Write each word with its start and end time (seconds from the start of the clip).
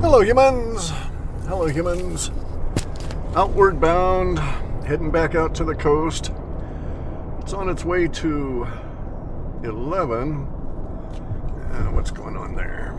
Hello, 0.00 0.22
humans. 0.22 0.92
Hello, 1.46 1.66
humans. 1.66 2.30
Outward 3.36 3.78
bound, 3.78 4.38
heading 4.86 5.10
back 5.10 5.34
out 5.34 5.54
to 5.56 5.64
the 5.64 5.74
coast. 5.74 6.32
It's 7.40 7.52
on 7.52 7.68
its 7.68 7.84
way 7.84 8.08
to 8.08 8.66
11. 9.62 10.46
Uh, 10.46 11.90
what's 11.92 12.10
going 12.10 12.34
on 12.34 12.54
there? 12.54 12.96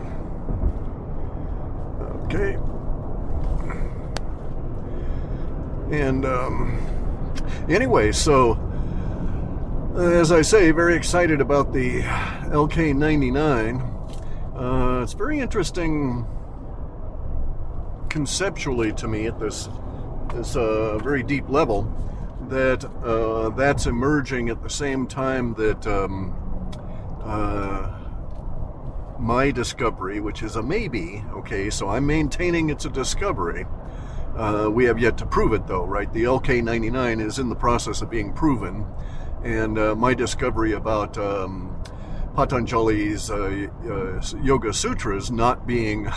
Okay. 2.22 2.56
And 5.90 6.24
um, 6.24 6.78
anyway, 7.68 8.12
so 8.12 8.52
as 9.96 10.30
I 10.30 10.42
say, 10.42 10.70
very 10.70 10.94
excited 10.94 11.40
about 11.40 11.72
the 11.72 12.02
LK99. 12.02 13.90
Uh, 14.56 15.02
it's 15.02 15.14
very 15.14 15.40
interesting 15.40 16.24
conceptually 18.12 18.92
to 18.92 19.08
me 19.08 19.26
at 19.26 19.40
this 19.40 19.70
this 20.34 20.54
uh, 20.54 20.98
very 20.98 21.22
deep 21.22 21.48
level 21.48 21.90
that 22.48 22.84
uh, 23.02 23.48
that's 23.50 23.86
emerging 23.86 24.50
at 24.50 24.62
the 24.62 24.68
same 24.68 25.06
time 25.06 25.54
that 25.54 25.86
um, 25.86 26.34
uh, 27.24 27.88
my 29.18 29.50
discovery, 29.50 30.20
which 30.20 30.42
is 30.42 30.56
a 30.56 30.62
maybe, 30.62 31.24
okay, 31.32 31.70
so 31.70 31.88
I'm 31.88 32.06
maintaining 32.06 32.68
it's 32.68 32.84
a 32.84 32.90
discovery. 32.90 33.64
Uh, 34.36 34.68
we 34.70 34.84
have 34.84 34.98
yet 34.98 35.16
to 35.18 35.26
prove 35.26 35.54
it 35.54 35.66
though, 35.66 35.84
right? 35.84 36.12
The 36.12 36.24
LK99 36.24 37.24
is 37.24 37.38
in 37.38 37.48
the 37.48 37.54
process 37.54 38.02
of 38.02 38.10
being 38.10 38.32
proven, 38.34 38.86
and 39.42 39.78
uh, 39.78 39.94
my 39.94 40.12
discovery 40.12 40.72
about 40.72 41.16
um, 41.16 41.82
Patanjali's 42.34 43.30
uh, 43.30 43.68
uh, 43.88 44.38
Yoga 44.42 44.72
Sutras 44.72 45.30
not 45.30 45.66
being 45.66 46.06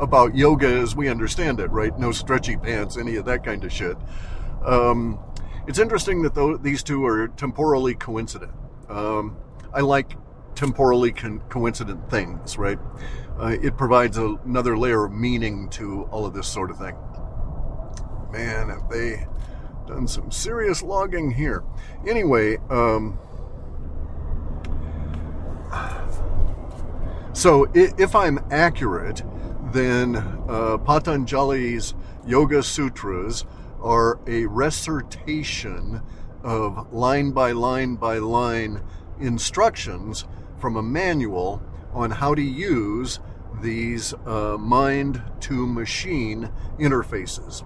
about 0.00 0.34
yoga 0.34 0.68
as 0.68 0.94
we 0.94 1.08
understand 1.08 1.60
it, 1.60 1.70
right? 1.70 1.98
No 1.98 2.12
stretchy 2.12 2.56
pants, 2.56 2.96
any 2.96 3.16
of 3.16 3.24
that 3.24 3.44
kind 3.44 3.64
of 3.64 3.72
shit. 3.72 3.96
Um, 4.64 5.18
it's 5.66 5.78
interesting 5.78 6.22
that 6.22 6.34
th- 6.34 6.58
these 6.60 6.82
two 6.82 7.04
are 7.06 7.28
temporally 7.28 7.94
coincident. 7.94 8.52
Um, 8.88 9.36
I 9.72 9.80
like 9.80 10.16
temporally 10.54 11.12
con- 11.12 11.40
coincident 11.48 12.10
things, 12.10 12.58
right? 12.58 12.78
Uh, 13.40 13.56
it 13.62 13.76
provides 13.76 14.18
a, 14.18 14.34
another 14.44 14.76
layer 14.76 15.04
of 15.04 15.12
meaning 15.12 15.68
to 15.70 16.02
all 16.10 16.26
of 16.26 16.34
this 16.34 16.46
sort 16.46 16.70
of 16.70 16.78
thing. 16.78 16.96
Man, 18.30 18.68
have 18.68 18.88
they 18.90 19.26
done 19.86 20.06
some 20.06 20.30
serious 20.30 20.82
logging 20.82 21.30
here. 21.30 21.64
Anyway, 22.06 22.56
um, 22.70 23.18
so 27.32 27.66
if 27.74 28.14
I'm 28.14 28.38
accurate, 28.50 29.22
then 29.72 30.16
uh, 30.16 30.78
Patanjali's 30.78 31.94
Yoga 32.26 32.62
Sutras 32.62 33.44
are 33.80 34.20
a 34.26 34.46
recitation 34.46 36.02
of 36.44 36.92
line 36.92 37.30
by 37.32 37.52
line 37.52 37.96
by 37.96 38.18
line 38.18 38.82
instructions 39.20 40.24
from 40.58 40.76
a 40.76 40.82
manual 40.82 41.62
on 41.92 42.10
how 42.10 42.34
to 42.34 42.42
use 42.42 43.20
these 43.60 44.14
uh, 44.26 44.56
mind 44.58 45.22
to 45.40 45.66
machine 45.66 46.50
interfaces 46.78 47.64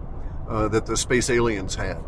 uh, 0.49 0.69
that 0.69 0.87
the 0.87 0.97
space 0.97 1.31
aliens 1.31 1.75
had. 1.75 2.03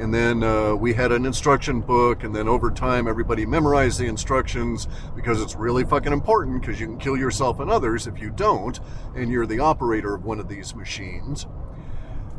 And 0.00 0.14
then 0.14 0.42
uh, 0.42 0.74
we 0.74 0.94
had 0.94 1.12
an 1.12 1.26
instruction 1.26 1.82
book, 1.82 2.24
and 2.24 2.34
then 2.34 2.48
over 2.48 2.70
time, 2.70 3.06
everybody 3.06 3.44
memorized 3.44 4.00
the 4.00 4.06
instructions 4.06 4.88
because 5.14 5.42
it's 5.42 5.54
really 5.54 5.84
fucking 5.84 6.10
important 6.12 6.62
because 6.62 6.80
you 6.80 6.86
can 6.86 6.96
kill 6.96 7.18
yourself 7.18 7.60
and 7.60 7.70
others 7.70 8.06
if 8.06 8.18
you 8.18 8.30
don't, 8.30 8.80
and 9.14 9.30
you're 9.30 9.44
the 9.44 9.58
operator 9.58 10.14
of 10.14 10.24
one 10.24 10.40
of 10.40 10.48
these 10.48 10.74
machines. 10.74 11.46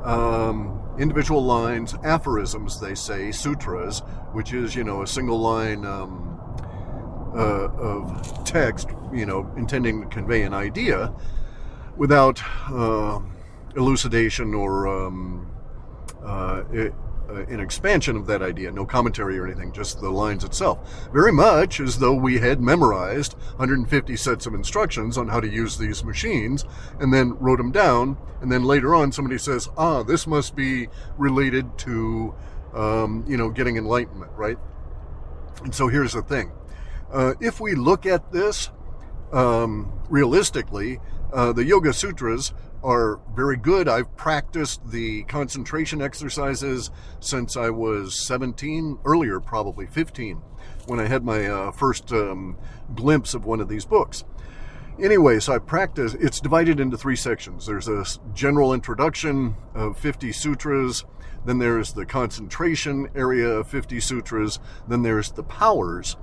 um, 0.03 0.74
individual 0.99 1.43
lines, 1.43 1.95
aphorisms, 2.05 2.81
they 2.81 2.95
say, 2.95 3.33
sutras, 3.33 4.01
which 4.33 4.53
is, 4.53 4.75
you 4.75 4.85
know, 4.85 5.03
a 5.03 5.07
single 5.07 5.39
line 5.39 5.85
um, 5.85 6.41
uh, 7.35 7.69
of 7.77 8.45
text, 8.45 8.89
you 9.13 9.27
know, 9.27 9.51
intending 9.57 10.03
to 10.03 10.09
convey 10.09 10.43
an 10.43 10.55
idea 10.55 11.13
without 11.97 12.41
uh, 12.71 13.21
elucidation 13.77 14.55
or 14.55 14.87
um, 14.87 15.51
uh, 16.25 16.63
an 17.29 17.61
expansion 17.61 18.17
of 18.17 18.27
that 18.27 18.43
idea, 18.43 18.71
no 18.71 18.85
commentary 18.85 19.39
or 19.39 19.47
anything, 19.47 19.73
just 19.73 20.01
the 20.01 20.11
lines 20.11 20.45
itself. 20.45 21.09
Very 21.13 21.33
much 21.33 21.81
as 21.81 21.99
though 21.99 22.15
we 22.15 22.39
had 22.39 22.61
memorized 22.61 23.35
150 23.57 24.17
sets 24.17 24.47
of 24.47 24.55
instructions 24.55 25.17
on 25.19 25.29
how 25.29 25.41
to 25.41 25.49
use 25.49 25.79
these 25.79 26.05
machines 26.05 26.65
and 27.01 27.13
then 27.13 27.37
wrote 27.39 27.59
them 27.59 27.73
down. 27.73 28.17
And 28.41 28.51
then 28.53 28.63
later 28.63 28.95
on, 28.95 29.13
somebody 29.13 29.39
says, 29.39 29.69
ah, 29.77 30.03
this 30.03 30.27
must 30.27 30.55
be 30.55 30.89
related 31.17 31.79
to, 31.79 32.35
um, 32.75 33.25
you 33.27 33.37
know, 33.37 33.51
getting 33.51 33.77
enlightenment, 33.77 34.33
right? 34.37 34.59
And 35.63 35.75
so 35.75 35.89
here's 35.89 36.13
the 36.13 36.23
thing. 36.23 36.53
Uh, 37.13 37.35
if 37.41 37.61
we 37.61 37.75
look 37.75 38.07
at 38.07 38.33
this 38.33 38.71
um, 39.33 39.93
realistically, 40.09 41.01
uh, 41.33 41.53
the 41.53 41.65
Yoga 41.65 41.93
Sutras 41.93 42.53
are 42.85 43.19
very 43.35 43.57
good. 43.57 43.89
I've 43.89 44.15
practiced 44.17 44.91
the 44.91 45.23
concentration 45.25 46.03
exercises 46.03 46.91
since 47.19 47.57
I 47.57 47.71
was 47.71 48.27
17, 48.27 48.99
earlier, 49.05 49.41
probably 49.41 49.87
15, 49.87 50.43
when 50.87 51.01
I 51.01 51.07
had 51.07 51.25
my 51.25 51.47
uh, 51.47 51.73
first 51.73 52.13
um, 52.13 52.59
glimpse 52.95 53.33
of 53.33 53.47
one 53.47 53.61
of 53.61 53.69
these 53.69 53.87
books. 53.87 54.25
Anyway, 55.01 55.41
so 55.41 55.55
I 55.55 55.59
practice, 55.59 56.15
it's 56.15 56.41
divided 56.41 56.79
into 56.79 56.97
three 56.97 57.17
sections. 57.17 57.67
There's 57.67 57.89
a 57.89 58.05
general 58.35 58.75
introduction 58.75 59.57
of 59.75 59.99
50 59.99 60.31
sutras, 60.31 61.05
then 61.45 61.59
there's 61.59 61.95
the 61.95 62.07
concentration 62.07 63.09
area 63.15 63.49
of 63.49 63.67
50 63.67 63.99
sutras, 63.99 64.61
then 64.87 65.03
there's 65.03 65.33
the 65.33 65.43
powers, 65.43 66.17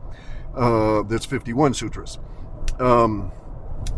uh, 0.56 1.02
that's 1.04 1.26
51 1.26 1.74
sutras. 1.74 2.20
Um, 2.80 3.32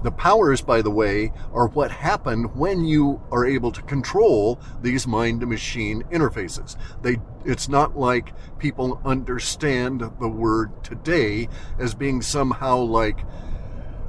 the 0.04 0.12
powers, 0.12 0.62
by 0.62 0.82
the 0.82 0.92
way, 0.92 1.32
are 1.54 1.68
what 1.68 1.92
happen 1.92 2.44
when 2.56 2.86
you 2.86 3.22
are 3.32 3.46
able 3.46 3.72
to 3.72 3.82
control 3.82 4.60
these 4.82 5.08
mind 5.08 5.40
to 5.42 5.46
machine 5.46 6.04
interfaces. 6.12 6.76
They, 7.02 7.18
it's 7.46 7.70
not 7.70 7.98
like 7.98 8.34
people 8.60 9.02
understand 9.06 10.02
the 10.20 10.28
word 10.28 10.84
today 10.84 11.48
as 11.80 11.94
being 11.94 12.22
somehow 12.22 12.80
like 12.80 13.20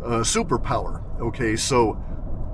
a 0.02 0.20
superpower. 0.20 1.02
Okay, 1.20 1.56
so, 1.56 1.92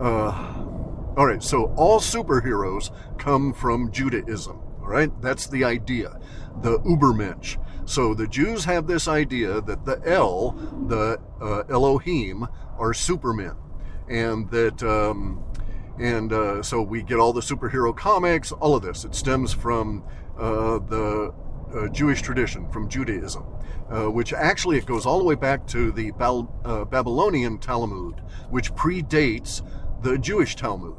uh, 0.01 1.17
all 1.17 1.27
right, 1.27 1.43
so 1.43 1.73
all 1.77 1.99
superheroes 1.99 2.91
come 3.19 3.53
from 3.55 3.91
Judaism. 3.91 4.61
All 4.81 4.89
right, 4.89 5.11
that's 5.23 5.47
the 5.47 5.65
idea. 5.65 6.19
The 6.63 6.79
Ubermensch. 6.81 7.57
So 7.87 8.15
the 8.15 8.29
Jews 8.29 8.65
have 8.67 8.87
this 8.87 9.09
idea 9.09 9.61
that 9.63 9.85
the 9.85 10.01
El, 10.05 10.53
the 10.87 11.21
uh, 11.41 11.65
Elohim, 11.69 12.47
are 12.81 12.95
supermen, 12.95 13.55
and 14.09 14.51
that 14.51 14.83
um, 14.83 15.45
and 15.99 16.33
uh, 16.33 16.63
so 16.63 16.81
we 16.81 17.03
get 17.03 17.19
all 17.19 17.33
the 17.33 17.43
superhero 17.43 17.95
comics, 17.95 18.53
all 18.53 18.75
of 18.75 18.83
this. 18.83 19.05
It 19.05 19.15
stems 19.15 19.53
from 19.53 20.03
uh, 20.39 20.79
the 20.79 21.35
uh, 21.75 21.89
Jewish 21.89 22.23
tradition, 22.23 22.69
from 22.71 22.89
Judaism, 22.89 23.45
uh, 23.91 24.11
which 24.11 24.33
actually 24.33 24.79
it 24.79 24.87
goes 24.87 25.07
all 25.07 25.19
the 25.19 25.25
way 25.25 25.35
back 25.35 25.67
to 25.69 25.93
the 25.93 26.11
Bal- 26.13 26.53
uh, 26.65 26.85
Babylonian 26.87 27.59
Talmud, 27.59 28.21
which 28.49 28.73
predates 28.75 29.63
the 30.03 30.19
Jewish 30.19 30.57
Talmud. 30.57 30.97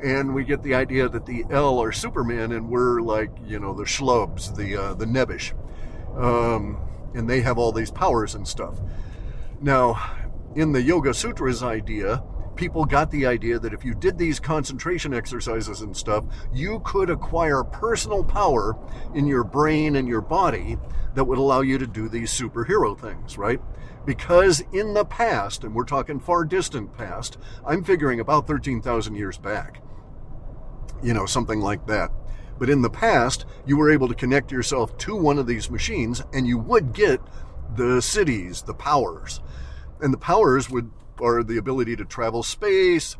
And 0.00 0.32
we 0.32 0.44
get 0.44 0.62
the 0.62 0.74
idea 0.74 1.08
that 1.08 1.26
the 1.26 1.44
El 1.50 1.82
are 1.82 1.90
supermen, 1.90 2.52
and 2.52 2.68
we're 2.68 3.00
like, 3.00 3.30
you 3.44 3.58
know, 3.58 3.72
the 3.74 3.84
schlubs, 3.84 4.54
the 4.54 4.76
uh, 4.76 4.94
the 4.94 5.06
Nebish, 5.06 5.54
um, 6.16 6.78
and 7.14 7.28
they 7.28 7.40
have 7.40 7.58
all 7.58 7.72
these 7.72 7.90
powers 7.90 8.34
and 8.36 8.46
stuff. 8.46 8.76
Now, 9.60 10.00
in 10.58 10.72
the 10.72 10.82
Yoga 10.82 11.14
Sutras 11.14 11.62
idea, 11.62 12.20
people 12.56 12.84
got 12.84 13.12
the 13.12 13.24
idea 13.24 13.60
that 13.60 13.72
if 13.72 13.84
you 13.84 13.94
did 13.94 14.18
these 14.18 14.40
concentration 14.40 15.14
exercises 15.14 15.82
and 15.82 15.96
stuff, 15.96 16.24
you 16.52 16.80
could 16.84 17.10
acquire 17.10 17.62
personal 17.62 18.24
power 18.24 18.76
in 19.14 19.24
your 19.24 19.44
brain 19.44 19.94
and 19.94 20.08
your 20.08 20.20
body 20.20 20.76
that 21.14 21.22
would 21.22 21.38
allow 21.38 21.60
you 21.60 21.78
to 21.78 21.86
do 21.86 22.08
these 22.08 22.32
superhero 22.32 22.98
things, 22.98 23.38
right? 23.38 23.60
Because 24.04 24.60
in 24.72 24.94
the 24.94 25.04
past, 25.04 25.62
and 25.62 25.76
we're 25.76 25.84
talking 25.84 26.18
far 26.18 26.44
distant 26.44 26.92
past, 26.92 27.38
I'm 27.64 27.84
figuring 27.84 28.18
about 28.18 28.48
13,000 28.48 29.14
years 29.14 29.38
back, 29.38 29.80
you 31.04 31.14
know, 31.14 31.24
something 31.24 31.60
like 31.60 31.86
that. 31.86 32.10
But 32.58 32.68
in 32.68 32.82
the 32.82 32.90
past, 32.90 33.44
you 33.64 33.76
were 33.76 33.92
able 33.92 34.08
to 34.08 34.14
connect 34.14 34.50
yourself 34.50 34.98
to 34.98 35.14
one 35.14 35.38
of 35.38 35.46
these 35.46 35.70
machines 35.70 36.20
and 36.32 36.48
you 36.48 36.58
would 36.58 36.92
get 36.92 37.20
the 37.76 38.00
siddhis, 38.00 38.64
the 38.64 38.74
powers. 38.74 39.40
And 40.00 40.12
the 40.12 40.18
powers 40.18 40.70
would 40.70 40.90
are 41.20 41.42
the 41.42 41.56
ability 41.56 41.96
to 41.96 42.04
travel 42.04 42.42
space, 42.42 43.16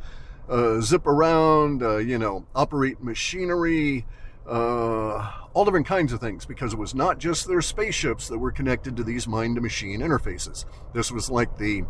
uh, 0.48 0.80
zip 0.80 1.06
around, 1.06 1.82
uh, 1.82 1.96
you 1.96 2.18
know, 2.18 2.46
operate 2.54 3.02
machinery, 3.02 4.06
uh, 4.46 5.30
all 5.52 5.64
different 5.64 5.86
kinds 5.86 6.12
of 6.12 6.20
things 6.20 6.46
because 6.46 6.72
it 6.72 6.78
was 6.78 6.94
not 6.94 7.18
just 7.18 7.46
their 7.46 7.60
spaceships 7.60 8.28
that 8.28 8.38
were 8.38 8.52
connected 8.52 8.96
to 8.96 9.04
these 9.04 9.28
mind 9.28 9.56
to 9.56 9.60
machine 9.60 10.00
interfaces. 10.00 10.64
This 10.94 11.10
was 11.12 11.30
like 11.30 11.58
the 11.58 11.84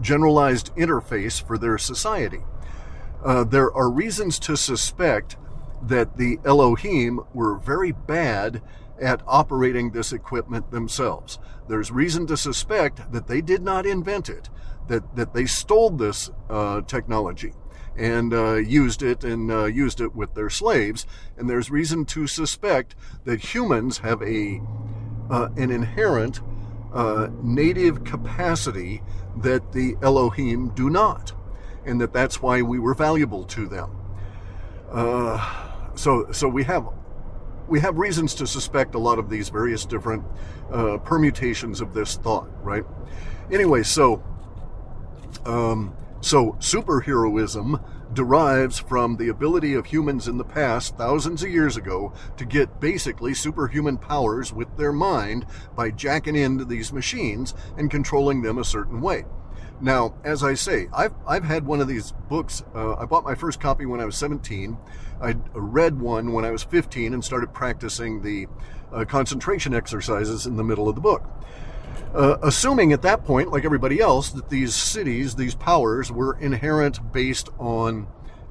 generalized 0.00 0.74
interface 0.76 1.44
for 1.44 1.58
their 1.58 1.78
society. 1.78 2.44
Uh, 3.24 3.44
there 3.44 3.72
are 3.72 3.90
reasons 3.90 4.38
to 4.38 4.56
suspect 4.56 5.36
that 5.82 6.16
the 6.16 6.38
Elohim 6.44 7.20
were 7.34 7.56
very 7.56 7.92
bad 7.92 8.62
at 9.00 9.22
operating 9.26 9.90
this 9.90 10.12
equipment 10.12 10.70
themselves. 10.70 11.38
There's 11.68 11.90
reason 11.90 12.26
to 12.28 12.36
suspect 12.36 13.12
that 13.12 13.26
they 13.26 13.40
did 13.40 13.62
not 13.62 13.86
invent 13.86 14.28
it, 14.28 14.48
that, 14.88 15.16
that 15.16 15.34
they 15.34 15.46
stole 15.46 15.90
this 15.90 16.30
uh, 16.48 16.80
technology 16.82 17.52
and 17.96 18.32
uh, 18.32 18.54
used 18.54 19.02
it 19.02 19.24
and 19.24 19.50
uh, 19.50 19.64
used 19.64 20.00
it 20.00 20.14
with 20.14 20.34
their 20.34 20.50
slaves. 20.50 21.06
And 21.36 21.48
there's 21.48 21.70
reason 21.70 22.04
to 22.06 22.26
suspect 22.26 22.94
that 23.24 23.54
humans 23.54 23.98
have 23.98 24.22
a 24.22 24.60
uh, 25.28 25.48
an 25.56 25.70
inherent 25.72 26.40
uh, 26.94 27.28
native 27.42 28.04
capacity 28.04 29.02
that 29.36 29.72
the 29.72 29.96
Elohim 30.02 30.68
do 30.70 30.88
not, 30.88 31.32
and 31.84 32.00
that 32.00 32.12
that's 32.12 32.40
why 32.40 32.62
we 32.62 32.78
were 32.78 32.94
valuable 32.94 33.44
to 33.44 33.66
them. 33.66 33.90
Uh, 34.90 35.65
so, 35.96 36.30
so 36.30 36.48
we 36.48 36.64
have 36.64 36.86
we 37.68 37.80
have 37.80 37.98
reasons 37.98 38.34
to 38.36 38.46
suspect 38.46 38.94
a 38.94 38.98
lot 38.98 39.18
of 39.18 39.28
these 39.28 39.48
various 39.48 39.84
different 39.84 40.24
uh, 40.70 40.98
permutations 40.98 41.80
of 41.80 41.94
this 41.94 42.14
thought, 42.16 42.48
right? 42.62 42.84
Anyway, 43.50 43.82
so 43.82 44.22
um, 45.44 45.96
so 46.20 46.52
superheroism 46.60 47.82
derives 48.12 48.78
from 48.78 49.16
the 49.16 49.28
ability 49.28 49.74
of 49.74 49.86
humans 49.86 50.28
in 50.28 50.38
the 50.38 50.44
past, 50.44 50.96
thousands 50.96 51.42
of 51.42 51.50
years 51.50 51.76
ago, 51.76 52.12
to 52.36 52.44
get 52.44 52.80
basically 52.80 53.34
superhuman 53.34 53.98
powers 53.98 54.52
with 54.52 54.76
their 54.76 54.92
mind 54.92 55.46
by 55.74 55.90
jacking 55.90 56.36
into 56.36 56.64
these 56.64 56.92
machines 56.92 57.54
and 57.76 57.90
controlling 57.90 58.42
them 58.42 58.58
a 58.58 58.64
certain 58.64 59.00
way. 59.00 59.24
Now, 59.80 60.14
as 60.24 60.42
I 60.42 60.54
say, 60.54 60.88
I've, 60.92 61.12
I've 61.26 61.44
had 61.44 61.66
one 61.66 61.80
of 61.80 61.88
these 61.88 62.12
books. 62.28 62.62
Uh, 62.74 62.94
I 62.94 63.04
bought 63.04 63.24
my 63.24 63.34
first 63.34 63.60
copy 63.60 63.84
when 63.84 64.00
I 64.00 64.06
was 64.06 64.16
17. 64.16 64.76
I 65.20 65.34
read 65.52 66.00
one 66.00 66.32
when 66.32 66.44
I 66.44 66.50
was 66.50 66.62
15 66.62 67.12
and 67.12 67.24
started 67.24 67.52
practicing 67.52 68.22
the 68.22 68.46
uh, 68.92 69.04
concentration 69.04 69.74
exercises 69.74 70.46
in 70.46 70.56
the 70.56 70.64
middle 70.64 70.88
of 70.88 70.94
the 70.94 71.00
book. 71.00 71.28
Uh, 72.14 72.38
assuming 72.42 72.92
at 72.92 73.02
that 73.02 73.24
point, 73.24 73.50
like 73.50 73.64
everybody 73.64 74.00
else, 74.00 74.30
that 74.30 74.48
these 74.48 74.72
siddhis, 74.72 75.36
these 75.36 75.54
powers, 75.54 76.10
were 76.10 76.38
inherent 76.38 77.12
based 77.12 77.50
on 77.58 78.06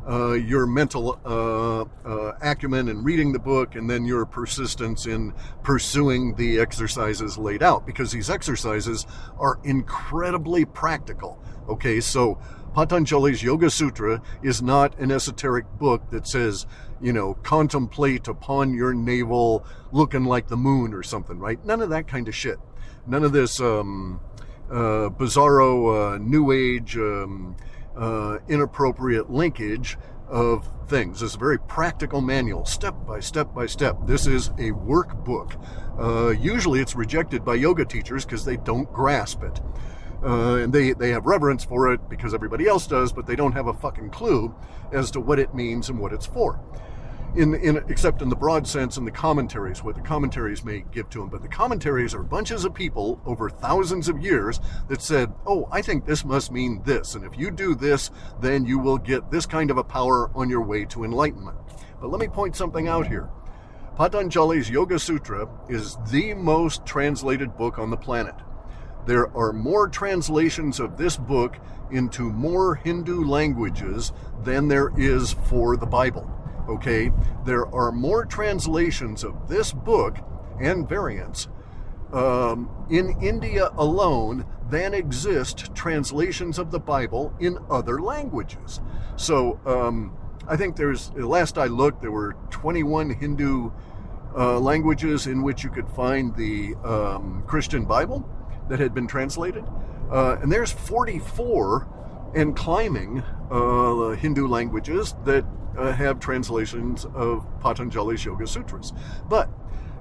uh, 0.07 0.33
your 0.33 0.65
mental 0.67 1.19
uh, 1.25 1.81
uh, 2.07 2.33
acumen 2.41 2.89
in 2.89 3.03
reading 3.03 3.31
the 3.31 3.39
book 3.39 3.75
and 3.75 3.89
then 3.89 4.05
your 4.05 4.25
persistence 4.25 5.05
in 5.05 5.33
pursuing 5.63 6.35
the 6.35 6.59
exercises 6.59 7.37
laid 7.37 7.63
out 7.63 7.85
because 7.85 8.11
these 8.11 8.29
exercises 8.29 9.05
are 9.39 9.59
incredibly 9.63 10.63
practical. 10.65 11.39
Okay, 11.67 11.99
so 11.99 12.37
Patanjali's 12.75 13.41
Yoga 13.41 13.69
Sutra 13.69 14.21
is 14.43 14.61
not 14.61 14.99
an 14.99 15.11
esoteric 15.11 15.65
book 15.79 16.09
that 16.11 16.27
says, 16.27 16.67
you 17.01 17.13
know, 17.13 17.33
contemplate 17.35 18.27
upon 18.27 18.73
your 18.73 18.93
navel 18.93 19.65
looking 19.91 20.25
like 20.25 20.49
the 20.49 20.57
moon 20.57 20.93
or 20.93 21.01
something, 21.01 21.39
right? 21.39 21.63
None 21.65 21.81
of 21.81 21.89
that 21.89 22.07
kind 22.07 22.27
of 22.27 22.35
shit. 22.35 22.59
None 23.07 23.23
of 23.23 23.31
this 23.31 23.59
um, 23.59 24.19
uh, 24.69 25.09
bizarro 25.09 26.15
uh, 26.15 26.17
new 26.17 26.51
age. 26.51 26.97
Um, 26.97 27.55
uh, 27.97 28.39
inappropriate 28.47 29.29
linkage 29.29 29.97
of 30.27 30.69
things. 30.87 31.21
It's 31.21 31.35
a 31.35 31.39
very 31.39 31.59
practical 31.59 32.21
manual, 32.21 32.65
step 32.65 32.95
by 33.05 33.19
step 33.19 33.53
by 33.53 33.65
step. 33.65 33.97
This 34.05 34.27
is 34.27 34.49
a 34.49 34.71
workbook. 34.71 35.55
Uh, 35.99 36.29
usually 36.31 36.81
it's 36.81 36.95
rejected 36.95 37.45
by 37.45 37.55
yoga 37.55 37.85
teachers 37.85 38.25
because 38.25 38.45
they 38.45 38.57
don't 38.57 38.91
grasp 38.91 39.43
it. 39.43 39.61
Uh, 40.23 40.55
and 40.55 40.73
they, 40.73 40.93
they 40.93 41.09
have 41.09 41.25
reverence 41.25 41.63
for 41.63 41.93
it 41.93 42.09
because 42.09 42.33
everybody 42.33 42.67
else 42.67 42.87
does, 42.87 43.11
but 43.11 43.27
they 43.27 43.35
don't 43.35 43.51
have 43.51 43.67
a 43.67 43.73
fucking 43.73 44.09
clue 44.09 44.55
as 44.91 45.11
to 45.11 45.19
what 45.19 45.37
it 45.37 45.53
means 45.53 45.89
and 45.89 45.99
what 45.99 46.11
it's 46.13 46.25
for 46.25 46.59
in, 47.35 47.53
in 47.55 47.77
except 47.89 48.21
in 48.21 48.29
the 48.29 48.35
broad 48.35 48.65
sense 48.65 48.97
in 48.97 49.05
the 49.05 49.11
commentaries, 49.11 49.83
what 49.83 49.95
the 49.95 50.01
commentaries 50.01 50.63
may 50.63 50.85
give 50.91 51.09
to 51.09 51.21
him 51.21 51.29
But 51.29 51.41
the 51.41 51.47
commentaries 51.47 52.13
are 52.13 52.23
bunches 52.23 52.65
of 52.65 52.73
people 52.73 53.21
over 53.25 53.49
thousands 53.49 54.07
of 54.07 54.19
years 54.19 54.59
that 54.87 55.01
said, 55.01 55.33
"Oh, 55.45 55.67
I 55.71 55.81
think 55.81 56.05
this 56.05 56.23
must 56.23 56.51
mean 56.51 56.81
this, 56.83 57.15
and 57.15 57.25
if 57.25 57.37
you 57.37 57.51
do 57.51 57.75
this, 57.75 58.09
then 58.39 58.65
you 58.65 58.79
will 58.79 58.97
get 58.97 59.31
this 59.31 59.45
kind 59.45 59.69
of 59.69 59.77
a 59.77 59.83
power 59.83 60.31
on 60.33 60.49
your 60.49 60.61
way 60.61 60.85
to 60.85 61.03
enlightenment." 61.03 61.57
But 61.99 62.09
let 62.09 62.21
me 62.21 62.27
point 62.27 62.55
something 62.55 62.87
out 62.87 63.07
here. 63.07 63.29
Patanjali's 63.95 64.69
Yoga 64.69 64.99
Sutra 64.99 65.47
is 65.69 65.97
the 66.09 66.33
most 66.33 66.85
translated 66.85 67.57
book 67.57 67.77
on 67.79 67.89
the 67.89 67.97
planet. 67.97 68.35
There 69.05 69.35
are 69.37 69.53
more 69.53 69.87
translations 69.87 70.79
of 70.79 70.97
this 70.97 71.15
book 71.15 71.57
into 71.91 72.31
more 72.31 72.75
Hindu 72.75 73.23
languages 73.23 74.11
than 74.43 74.67
there 74.67 74.91
is 74.97 75.33
for 75.47 75.77
the 75.77 75.85
Bible 75.85 76.34
okay, 76.67 77.11
there 77.45 77.67
are 77.67 77.91
more 77.91 78.25
translations 78.25 79.23
of 79.23 79.47
this 79.47 79.71
book 79.71 80.17
and 80.59 80.87
variants 80.87 81.47
um, 82.13 82.69
in 82.89 83.21
India 83.21 83.69
alone 83.77 84.45
than 84.69 84.93
exist 84.93 85.73
translations 85.75 86.57
of 86.57 86.71
the 86.71 86.79
Bible 86.79 87.33
in 87.39 87.57
other 87.69 88.01
languages. 88.01 88.79
So 89.15 89.59
um, 89.65 90.15
I 90.47 90.55
think 90.55 90.75
there's, 90.75 91.11
last 91.13 91.57
I 91.57 91.65
looked, 91.65 92.01
there 92.01 92.11
were 92.11 92.35
21 92.49 93.11
Hindu 93.11 93.71
uh, 94.35 94.59
languages 94.59 95.27
in 95.27 95.43
which 95.43 95.63
you 95.63 95.69
could 95.69 95.89
find 95.89 96.35
the 96.35 96.75
um, 96.83 97.43
Christian 97.47 97.85
Bible 97.85 98.27
that 98.69 98.79
had 98.79 98.93
been 98.93 99.07
translated. 99.07 99.63
Uh, 100.11 100.37
and 100.41 100.51
there's 100.51 100.71
44 100.71 101.87
and 102.35 102.55
climbing 102.55 103.23
uh, 103.49 104.09
Hindu 104.11 104.47
languages 104.47 105.15
that 105.23 105.45
uh, 105.77 105.91
have 105.93 106.19
translations 106.19 107.05
of 107.13 107.45
Patanjali's 107.61 108.23
Yoga 108.25 108.45
Sutras. 108.45 108.93
But 109.27 109.49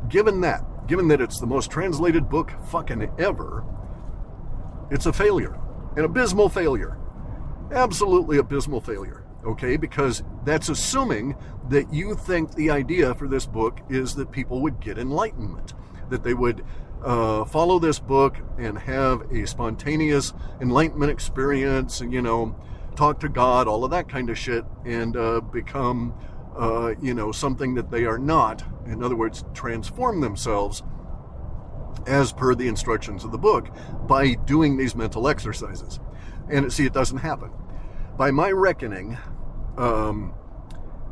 given 0.08 0.40
that, 0.42 0.86
given 0.86 1.08
that 1.08 1.20
it's 1.20 1.40
the 1.40 1.46
most 1.46 1.70
translated 1.70 2.28
book 2.28 2.52
fucking 2.70 3.10
ever, 3.18 3.64
it's 4.90 5.06
a 5.06 5.12
failure, 5.12 5.58
an 5.96 6.04
abysmal 6.04 6.48
failure. 6.48 6.98
Absolutely 7.72 8.38
abysmal 8.38 8.80
failure, 8.80 9.24
okay? 9.46 9.76
Because 9.76 10.22
that's 10.44 10.68
assuming 10.68 11.36
that 11.70 11.92
you 11.92 12.14
think 12.14 12.54
the 12.54 12.70
idea 12.70 13.14
for 13.14 13.26
this 13.26 13.46
book 13.46 13.80
is 13.88 14.14
that 14.16 14.30
people 14.30 14.60
would 14.60 14.80
get 14.80 14.98
enlightenment, 14.98 15.72
that 16.10 16.22
they 16.22 16.34
would 16.34 16.64
uh, 17.04 17.44
follow 17.44 17.78
this 17.78 17.98
book 17.98 18.38
and 18.58 18.78
have 18.78 19.30
a 19.30 19.46
spontaneous 19.46 20.32
enlightenment 20.60 21.10
experience, 21.10 22.00
you 22.00 22.22
know, 22.22 22.56
talk 22.96 23.20
to 23.20 23.28
God, 23.28 23.68
all 23.68 23.84
of 23.84 23.90
that 23.90 24.08
kind 24.08 24.30
of 24.30 24.38
shit, 24.38 24.64
and 24.84 25.16
uh, 25.16 25.40
become, 25.40 26.14
uh, 26.56 26.94
you 27.02 27.12
know, 27.12 27.30
something 27.30 27.74
that 27.74 27.90
they 27.90 28.04
are 28.04 28.18
not. 28.18 28.64
In 28.86 29.02
other 29.02 29.16
words, 29.16 29.44
transform 29.52 30.20
themselves 30.20 30.82
as 32.06 32.32
per 32.32 32.54
the 32.54 32.68
instructions 32.68 33.24
of 33.24 33.32
the 33.32 33.38
book 33.38 33.68
by 34.06 34.34
doing 34.34 34.76
these 34.76 34.94
mental 34.94 35.28
exercises. 35.28 36.00
And 36.50 36.72
see, 36.72 36.86
it 36.86 36.92
doesn't 36.92 37.18
happen. 37.18 37.50
By 38.16 38.30
my 38.30 38.50
reckoning, 38.50 39.18
um, 39.76 40.34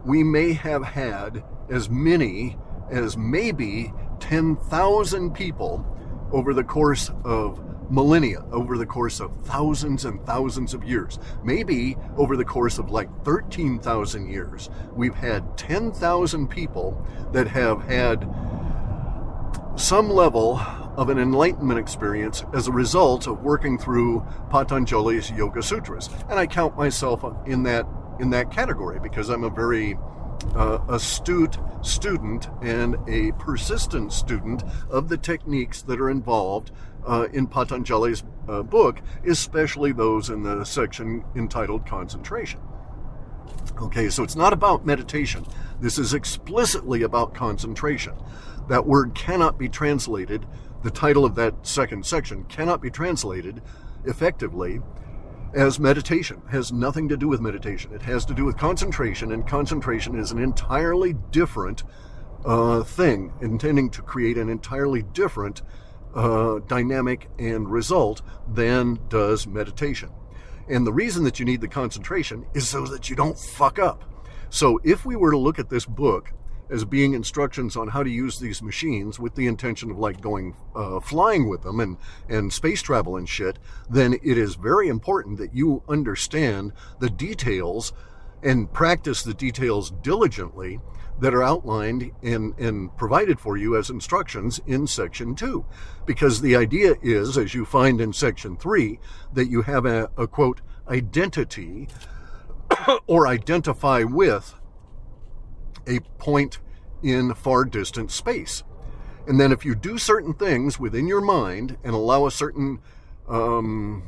we 0.04 0.22
may 0.22 0.52
have 0.52 0.84
had 0.84 1.44
as 1.70 1.88
many 1.90 2.56
as 2.90 3.16
maybe 3.16 3.92
10,000 4.22 5.34
people 5.34 5.84
over 6.30 6.54
the 6.54 6.62
course 6.62 7.10
of 7.24 7.60
millennia, 7.90 8.44
over 8.52 8.78
the 8.78 8.86
course 8.86 9.18
of 9.18 9.36
thousands 9.42 10.04
and 10.04 10.24
thousands 10.24 10.74
of 10.74 10.84
years. 10.84 11.18
Maybe 11.42 11.96
over 12.16 12.36
the 12.36 12.44
course 12.44 12.78
of 12.78 12.90
like 12.90 13.10
13,000 13.24 14.28
years, 14.28 14.70
we've 14.94 15.16
had 15.16 15.58
10,000 15.58 16.48
people 16.48 17.04
that 17.32 17.48
have 17.48 17.82
had 17.82 18.26
some 19.74 20.08
level 20.08 20.58
of 20.96 21.08
an 21.08 21.18
enlightenment 21.18 21.80
experience 21.80 22.44
as 22.54 22.68
a 22.68 22.72
result 22.72 23.26
of 23.26 23.42
working 23.42 23.76
through 23.76 24.24
Patanjali's 24.50 25.32
Yoga 25.32 25.62
Sutras. 25.62 26.08
And 26.28 26.38
I 26.38 26.46
count 26.46 26.76
myself 26.76 27.24
in 27.44 27.64
that 27.64 27.86
in 28.20 28.30
that 28.30 28.52
category 28.52 29.00
because 29.00 29.30
I'm 29.30 29.42
a 29.42 29.50
very 29.50 29.98
uh, 30.54 30.78
astute 30.88 31.58
student 31.82 32.48
and 32.62 32.96
a 33.08 33.32
persistent 33.32 34.12
student 34.12 34.62
of 34.90 35.08
the 35.08 35.16
techniques 35.16 35.82
that 35.82 36.00
are 36.00 36.10
involved 36.10 36.70
uh, 37.06 37.28
in 37.32 37.46
Patanjali's 37.46 38.22
uh, 38.48 38.62
book, 38.62 39.00
especially 39.26 39.92
those 39.92 40.30
in 40.30 40.42
the 40.42 40.64
section 40.64 41.24
entitled 41.34 41.86
Concentration. 41.86 42.60
Okay, 43.80 44.08
so 44.08 44.22
it's 44.22 44.36
not 44.36 44.52
about 44.52 44.86
meditation. 44.86 45.44
This 45.80 45.98
is 45.98 46.14
explicitly 46.14 47.02
about 47.02 47.34
concentration. 47.34 48.14
That 48.68 48.86
word 48.86 49.14
cannot 49.14 49.58
be 49.58 49.68
translated, 49.68 50.46
the 50.82 50.90
title 50.90 51.24
of 51.24 51.34
that 51.36 51.66
second 51.66 52.06
section 52.06 52.44
cannot 52.44 52.80
be 52.80 52.90
translated 52.90 53.62
effectively 54.04 54.80
as 55.54 55.78
meditation. 55.78 56.42
It 56.46 56.52
has 56.52 56.72
nothing 56.72 57.08
to 57.08 57.16
do 57.16 57.28
with 57.28 57.40
meditation. 57.40 57.92
It 57.92 58.02
has 58.02 58.24
to 58.26 58.34
do 58.34 58.44
with 58.44 58.56
concentration, 58.56 59.32
and 59.32 59.46
concentration 59.46 60.18
is 60.18 60.30
an 60.30 60.38
entirely 60.38 61.14
different 61.30 61.82
uh, 62.44 62.82
thing, 62.82 63.32
intending 63.40 63.90
to 63.90 64.02
create 64.02 64.38
an 64.38 64.48
entirely 64.48 65.02
different 65.02 65.62
uh, 66.14 66.58
dynamic 66.66 67.28
and 67.38 67.70
result 67.70 68.22
than 68.48 68.98
does 69.08 69.46
meditation. 69.46 70.10
And 70.68 70.86
the 70.86 70.92
reason 70.92 71.24
that 71.24 71.38
you 71.38 71.44
need 71.44 71.60
the 71.60 71.68
concentration 71.68 72.46
is 72.54 72.68
so 72.68 72.86
that 72.86 73.10
you 73.10 73.16
don't 73.16 73.38
fuck 73.38 73.78
up. 73.78 74.04
So 74.50 74.80
if 74.84 75.04
we 75.04 75.16
were 75.16 75.30
to 75.30 75.38
look 75.38 75.58
at 75.58 75.70
this 75.70 75.86
book 75.86 76.32
as 76.70 76.84
being 76.84 77.14
instructions 77.14 77.76
on 77.76 77.88
how 77.88 78.02
to 78.02 78.10
use 78.10 78.38
these 78.38 78.62
machines 78.62 79.18
with 79.18 79.34
the 79.34 79.46
intention 79.46 79.90
of 79.90 79.98
like 79.98 80.20
going 80.20 80.56
uh, 80.74 81.00
flying 81.00 81.48
with 81.48 81.62
them 81.62 81.80
and 81.80 81.96
and 82.28 82.52
space 82.52 82.82
travel 82.82 83.16
and 83.16 83.28
shit, 83.28 83.58
then 83.90 84.14
it 84.14 84.38
is 84.38 84.54
very 84.54 84.88
important 84.88 85.38
that 85.38 85.54
you 85.54 85.82
understand 85.88 86.72
the 87.00 87.10
details 87.10 87.92
and 88.42 88.72
practice 88.72 89.22
the 89.22 89.34
details 89.34 89.92
diligently 90.02 90.80
that 91.20 91.34
are 91.34 91.42
outlined 91.42 92.10
and, 92.22 92.58
and 92.58 92.96
provided 92.96 93.38
for 93.38 93.56
you 93.56 93.76
as 93.76 93.90
instructions 93.90 94.60
in 94.66 94.86
section 94.86 95.34
two. 95.34 95.64
Because 96.04 96.40
the 96.40 96.56
idea 96.56 96.96
is, 97.02 97.38
as 97.38 97.54
you 97.54 97.64
find 97.64 98.00
in 98.00 98.12
section 98.12 98.56
three, 98.56 98.98
that 99.32 99.48
you 99.48 99.62
have 99.62 99.86
a, 99.86 100.10
a 100.16 100.26
quote, 100.26 100.60
identity 100.88 101.86
or 103.06 103.28
identify 103.28 104.02
with 104.02 104.54
a 105.86 106.00
point 106.18 106.58
in 107.02 107.34
far 107.34 107.64
distant 107.64 108.10
space. 108.10 108.62
And 109.26 109.38
then 109.40 109.52
if 109.52 109.64
you 109.64 109.74
do 109.74 109.98
certain 109.98 110.34
things 110.34 110.80
within 110.80 111.06
your 111.06 111.20
mind 111.20 111.76
and 111.84 111.94
allow 111.94 112.26
a 112.26 112.30
certain 112.30 112.80
um, 113.28 114.04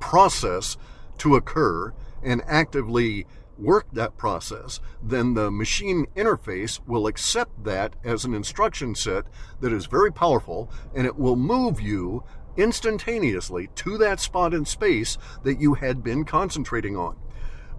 process 0.00 0.76
to 1.18 1.34
occur 1.34 1.92
and 2.22 2.42
actively 2.46 3.26
work 3.58 3.86
that 3.92 4.16
process, 4.16 4.80
then 5.02 5.34
the 5.34 5.50
machine 5.50 6.06
interface 6.16 6.80
will 6.86 7.06
accept 7.06 7.64
that 7.64 7.96
as 8.04 8.24
an 8.24 8.34
instruction 8.34 8.94
set 8.94 9.24
that 9.60 9.72
is 9.72 9.86
very 9.86 10.12
powerful 10.12 10.70
and 10.94 11.06
it 11.06 11.18
will 11.18 11.36
move 11.36 11.80
you 11.80 12.22
instantaneously 12.56 13.68
to 13.74 13.98
that 13.98 14.20
spot 14.20 14.54
in 14.54 14.64
space 14.64 15.18
that 15.42 15.60
you 15.60 15.74
had 15.74 16.02
been 16.02 16.24
concentrating 16.24 16.96
on. 16.96 17.16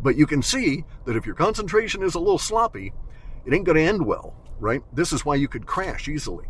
But 0.01 0.15
you 0.15 0.25
can 0.25 0.41
see 0.41 0.85
that 1.05 1.15
if 1.15 1.25
your 1.25 1.35
concentration 1.35 2.03
is 2.03 2.15
a 2.15 2.19
little 2.19 2.37
sloppy, 2.37 2.93
it 3.45 3.53
ain't 3.53 3.65
going 3.65 3.77
to 3.77 3.83
end 3.83 4.05
well, 4.05 4.35
right? 4.59 4.83
This 4.93 5.11
is 5.11 5.25
why 5.25 5.35
you 5.35 5.47
could 5.47 5.65
crash 5.65 6.07
easily. 6.07 6.45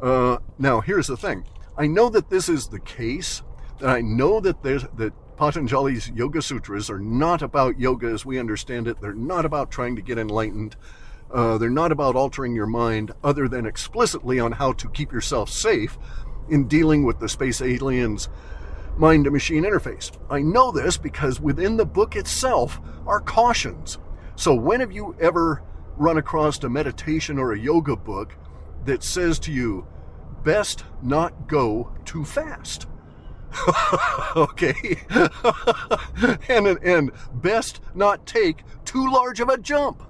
Uh, 0.00 0.38
now, 0.58 0.80
here's 0.80 1.06
the 1.06 1.16
thing. 1.16 1.44
I 1.76 1.86
know 1.86 2.08
that 2.10 2.30
this 2.30 2.48
is 2.48 2.68
the 2.68 2.80
case. 2.80 3.42
That 3.80 3.90
I 3.90 4.00
know 4.00 4.40
that 4.40 4.62
there's 4.62 4.84
that 4.96 5.12
Patanjali's 5.36 6.08
Yoga 6.10 6.40
Sutras 6.40 6.88
are 6.88 6.98
not 6.98 7.42
about 7.42 7.78
yoga 7.78 8.06
as 8.08 8.24
we 8.24 8.38
understand 8.38 8.88
it. 8.88 9.00
They're 9.00 9.12
not 9.12 9.44
about 9.44 9.70
trying 9.70 9.96
to 9.96 10.02
get 10.02 10.18
enlightened. 10.18 10.76
Uh, 11.30 11.58
they're 11.58 11.68
not 11.68 11.92
about 11.92 12.16
altering 12.16 12.54
your 12.54 12.66
mind, 12.66 13.12
other 13.22 13.48
than 13.48 13.66
explicitly 13.66 14.40
on 14.40 14.52
how 14.52 14.72
to 14.72 14.88
keep 14.88 15.12
yourself 15.12 15.50
safe 15.50 15.98
in 16.48 16.68
dealing 16.68 17.04
with 17.04 17.18
the 17.18 17.28
space 17.28 17.60
aliens 17.60 18.28
mind 18.98 19.24
to 19.24 19.30
machine 19.30 19.64
interface. 19.64 20.10
I 20.30 20.40
know 20.40 20.70
this 20.70 20.96
because 20.96 21.40
within 21.40 21.76
the 21.76 21.86
book 21.86 22.16
itself 22.16 22.80
are 23.06 23.20
cautions. 23.20 23.98
So, 24.36 24.54
when 24.54 24.80
have 24.80 24.92
you 24.92 25.16
ever 25.20 25.62
run 25.96 26.18
across 26.18 26.62
a 26.62 26.68
meditation 26.68 27.38
or 27.38 27.52
a 27.52 27.58
yoga 27.58 27.96
book 27.96 28.36
that 28.84 29.02
says 29.02 29.38
to 29.40 29.52
you, 29.52 29.86
best 30.44 30.84
not 31.02 31.48
go 31.48 31.92
too 32.04 32.24
fast? 32.24 32.86
okay? 34.36 35.00
and, 36.48 36.66
and 36.66 37.12
best 37.32 37.80
not 37.94 38.26
take 38.26 38.62
too 38.84 39.10
large 39.10 39.40
of 39.40 39.48
a 39.48 39.58
jump. 39.58 40.02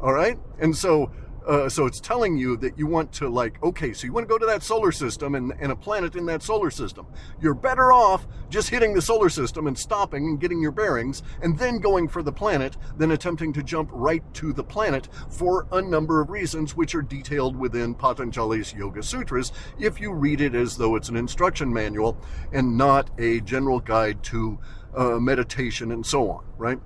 All 0.00 0.12
right? 0.12 0.38
And 0.58 0.76
so 0.76 1.10
uh, 1.46 1.68
so 1.68 1.86
it's 1.86 2.00
telling 2.00 2.36
you 2.36 2.56
that 2.56 2.78
you 2.78 2.86
want 2.86 3.12
to 3.12 3.28
like, 3.28 3.62
okay, 3.62 3.92
so 3.92 4.06
you 4.06 4.12
want 4.12 4.26
to 4.26 4.32
go 4.32 4.38
to 4.38 4.46
that 4.46 4.62
solar 4.62 4.92
system 4.92 5.34
and, 5.34 5.52
and 5.60 5.70
a 5.70 5.76
planet 5.76 6.16
in 6.16 6.26
that 6.26 6.42
solar 6.42 6.70
system. 6.70 7.06
You're 7.40 7.54
better 7.54 7.92
off 7.92 8.26
just 8.48 8.70
hitting 8.70 8.94
the 8.94 9.02
solar 9.02 9.28
system 9.28 9.66
and 9.66 9.78
stopping 9.78 10.24
and 10.24 10.40
getting 10.40 10.60
your 10.60 10.72
bearings 10.72 11.22
and 11.42 11.58
then 11.58 11.78
going 11.78 12.08
for 12.08 12.22
the 12.22 12.32
planet 12.32 12.76
than 12.96 13.10
attempting 13.10 13.52
to 13.54 13.62
jump 13.62 13.90
right 13.92 14.22
to 14.34 14.52
the 14.52 14.64
planet 14.64 15.08
for 15.28 15.66
a 15.72 15.82
number 15.82 16.20
of 16.20 16.30
reasons 16.30 16.76
which 16.76 16.94
are 16.94 17.02
detailed 17.02 17.56
within 17.56 17.94
Patanjali's 17.94 18.72
Yoga 18.72 19.02
Sutras 19.02 19.52
if 19.78 20.00
you 20.00 20.12
read 20.12 20.40
it 20.40 20.54
as 20.54 20.76
though 20.76 20.96
it's 20.96 21.08
an 21.08 21.16
instruction 21.16 21.72
manual 21.72 22.16
and 22.52 22.76
not 22.76 23.10
a 23.18 23.40
general 23.40 23.80
guide 23.80 24.22
to 24.24 24.58
uh, 24.96 25.18
meditation 25.18 25.92
and 25.92 26.06
so 26.06 26.30
on, 26.30 26.44
right? 26.56 26.78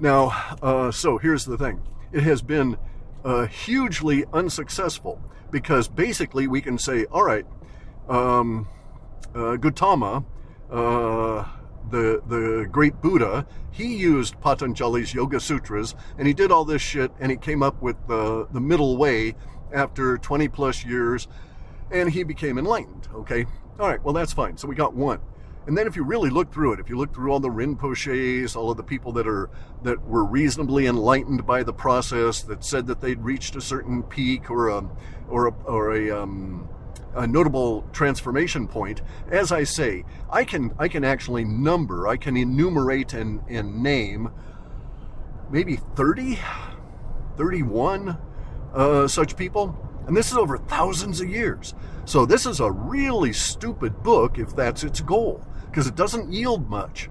Now, 0.00 0.56
uh, 0.62 0.90
so 0.90 1.18
here's 1.18 1.44
the 1.44 1.56
thing. 1.56 1.82
It 2.12 2.22
has 2.22 2.42
been 2.42 2.76
uh, 3.24 3.46
hugely 3.46 4.24
unsuccessful 4.32 5.20
because 5.50 5.88
basically 5.88 6.46
we 6.46 6.60
can 6.60 6.78
say, 6.78 7.04
all 7.06 7.24
right, 7.24 7.46
um, 8.08 8.68
uh, 9.34 9.56
Gautama, 9.56 10.24
uh, 10.70 11.44
the 11.90 12.22
the 12.26 12.68
great 12.70 13.00
Buddha, 13.00 13.46
he 13.70 13.96
used 13.96 14.40
Patanjali's 14.40 15.14
Yoga 15.14 15.40
Sutras 15.40 15.94
and 16.18 16.26
he 16.26 16.34
did 16.34 16.50
all 16.50 16.64
this 16.64 16.82
shit 16.82 17.12
and 17.20 17.30
he 17.30 17.36
came 17.36 17.62
up 17.62 17.80
with 17.82 17.96
the 18.08 18.46
the 18.52 18.60
middle 18.60 18.96
way 18.96 19.34
after 19.72 20.18
20 20.18 20.48
plus 20.48 20.84
years 20.84 21.28
and 21.90 22.10
he 22.10 22.22
became 22.22 22.58
enlightened. 22.58 23.08
Okay, 23.14 23.46
all 23.78 23.88
right, 23.88 24.02
well 24.02 24.14
that's 24.14 24.32
fine. 24.32 24.56
So 24.56 24.68
we 24.68 24.74
got 24.74 24.94
one. 24.94 25.20
And 25.66 25.78
then 25.78 25.86
if 25.86 25.96
you 25.96 26.04
really 26.04 26.28
look 26.28 26.52
through 26.52 26.74
it, 26.74 26.80
if 26.80 26.90
you 26.90 26.98
look 26.98 27.14
through 27.14 27.32
all 27.32 27.40
the 27.40 27.48
Rinpoches, 27.48 28.54
all 28.54 28.70
of 28.70 28.76
the 28.76 28.82
people 28.82 29.12
that 29.12 29.26
are 29.26 29.48
that 29.82 30.00
were 30.06 30.24
reasonably 30.24 30.86
enlightened 30.86 31.46
by 31.46 31.62
the 31.62 31.72
process, 31.72 32.42
that 32.42 32.64
said 32.64 32.86
that 32.86 33.00
they'd 33.00 33.20
reached 33.20 33.56
a 33.56 33.60
certain 33.60 34.02
peak 34.02 34.50
or 34.50 34.68
a 34.68 34.84
or 35.28 35.46
a, 35.46 35.54
or 35.64 35.94
a, 35.94 36.22
um, 36.22 36.68
a 37.14 37.26
notable 37.26 37.82
transformation 37.92 38.68
point, 38.68 39.00
as 39.30 39.52
I 39.52 39.64
say, 39.64 40.04
I 40.30 40.44
can 40.44 40.74
I 40.78 40.88
can 40.88 41.02
actually 41.02 41.44
number, 41.44 42.08
I 42.08 42.18
can 42.18 42.36
enumerate 42.36 43.14
and, 43.14 43.40
and 43.48 43.82
name 43.82 44.30
maybe 45.50 45.76
30, 45.94 46.38
31 47.36 48.18
uh, 48.74 49.08
such 49.08 49.36
people. 49.36 49.78
And 50.06 50.14
this 50.14 50.30
is 50.30 50.36
over 50.36 50.58
thousands 50.58 51.22
of 51.22 51.30
years. 51.30 51.74
So 52.04 52.26
this 52.26 52.44
is 52.44 52.60
a 52.60 52.70
really 52.70 53.32
stupid 53.32 54.02
book 54.02 54.38
if 54.38 54.54
that's 54.54 54.84
its 54.84 55.00
goal 55.00 55.42
because 55.74 55.88
it 55.88 55.96
doesn't 55.96 56.32
yield 56.32 56.70
much. 56.70 57.10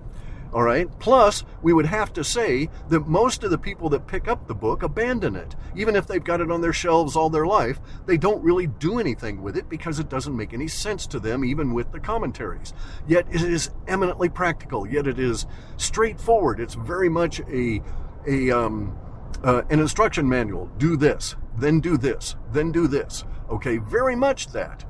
All 0.53 0.63
right. 0.63 0.88
Plus, 1.00 1.43
we 1.62 1.74
would 1.74 1.88
have 1.88 2.13
to 2.13 2.24
say 2.24 2.70
that 2.88 3.10
most 3.10 3.43
of 3.43 3.51
the 3.51 3.58
people 3.58 3.89
that 3.89 4.08
pick 4.08 4.29
up 4.29 4.48
the 4.48 4.55
book 4.55 4.84
abandon 4.84 5.36
it. 5.36 5.53
Even 5.75 5.98
if 5.98 6.08
they've 6.08 6.24
got 6.24 6.39
it 6.39 6.50
on 6.50 6.62
their 6.62 6.72
shelves 6.72 7.17
all 7.17 7.29
their 7.29 7.46
life, 7.46 7.82
they 8.05 8.17
don't 8.17 8.41
really 8.41 8.67
do 8.67 9.00
anything 9.00 9.41
with 9.41 9.58
it 9.58 9.67
because 9.67 10.00
it 10.00 10.08
doesn't 10.08 10.38
make 10.38 10.53
any 10.53 10.70
sense 10.70 11.05
to 11.08 11.20
them, 11.20 11.43
even 11.43 11.74
with 11.74 11.91
the 11.91 12.00
commentaries. 12.00 12.74
Yet 13.05 13.25
it 13.29 13.41
is 13.41 13.72
eminently 13.86 14.29
practical. 14.29 14.88
Yet 14.88 15.08
it 15.08 15.20
is 15.20 15.46
straightforward. 15.75 16.62
It's 16.62 16.75
very 16.75 17.10
much 17.10 17.41
a 17.41 17.82
a 18.25 18.50
um, 18.50 18.98
uh, 19.43 19.63
an 19.72 19.82
instruction 19.82 20.29
manual. 20.29 20.67
Do 20.77 20.96
this, 20.96 21.36
then 21.58 21.82
do 21.82 21.98
this, 21.98 22.38
then 22.53 22.72
do 22.72 22.88
this. 22.88 23.25
Okay, 23.50 23.77
very 23.77 24.15
much 24.15 24.48
that. 24.53 24.86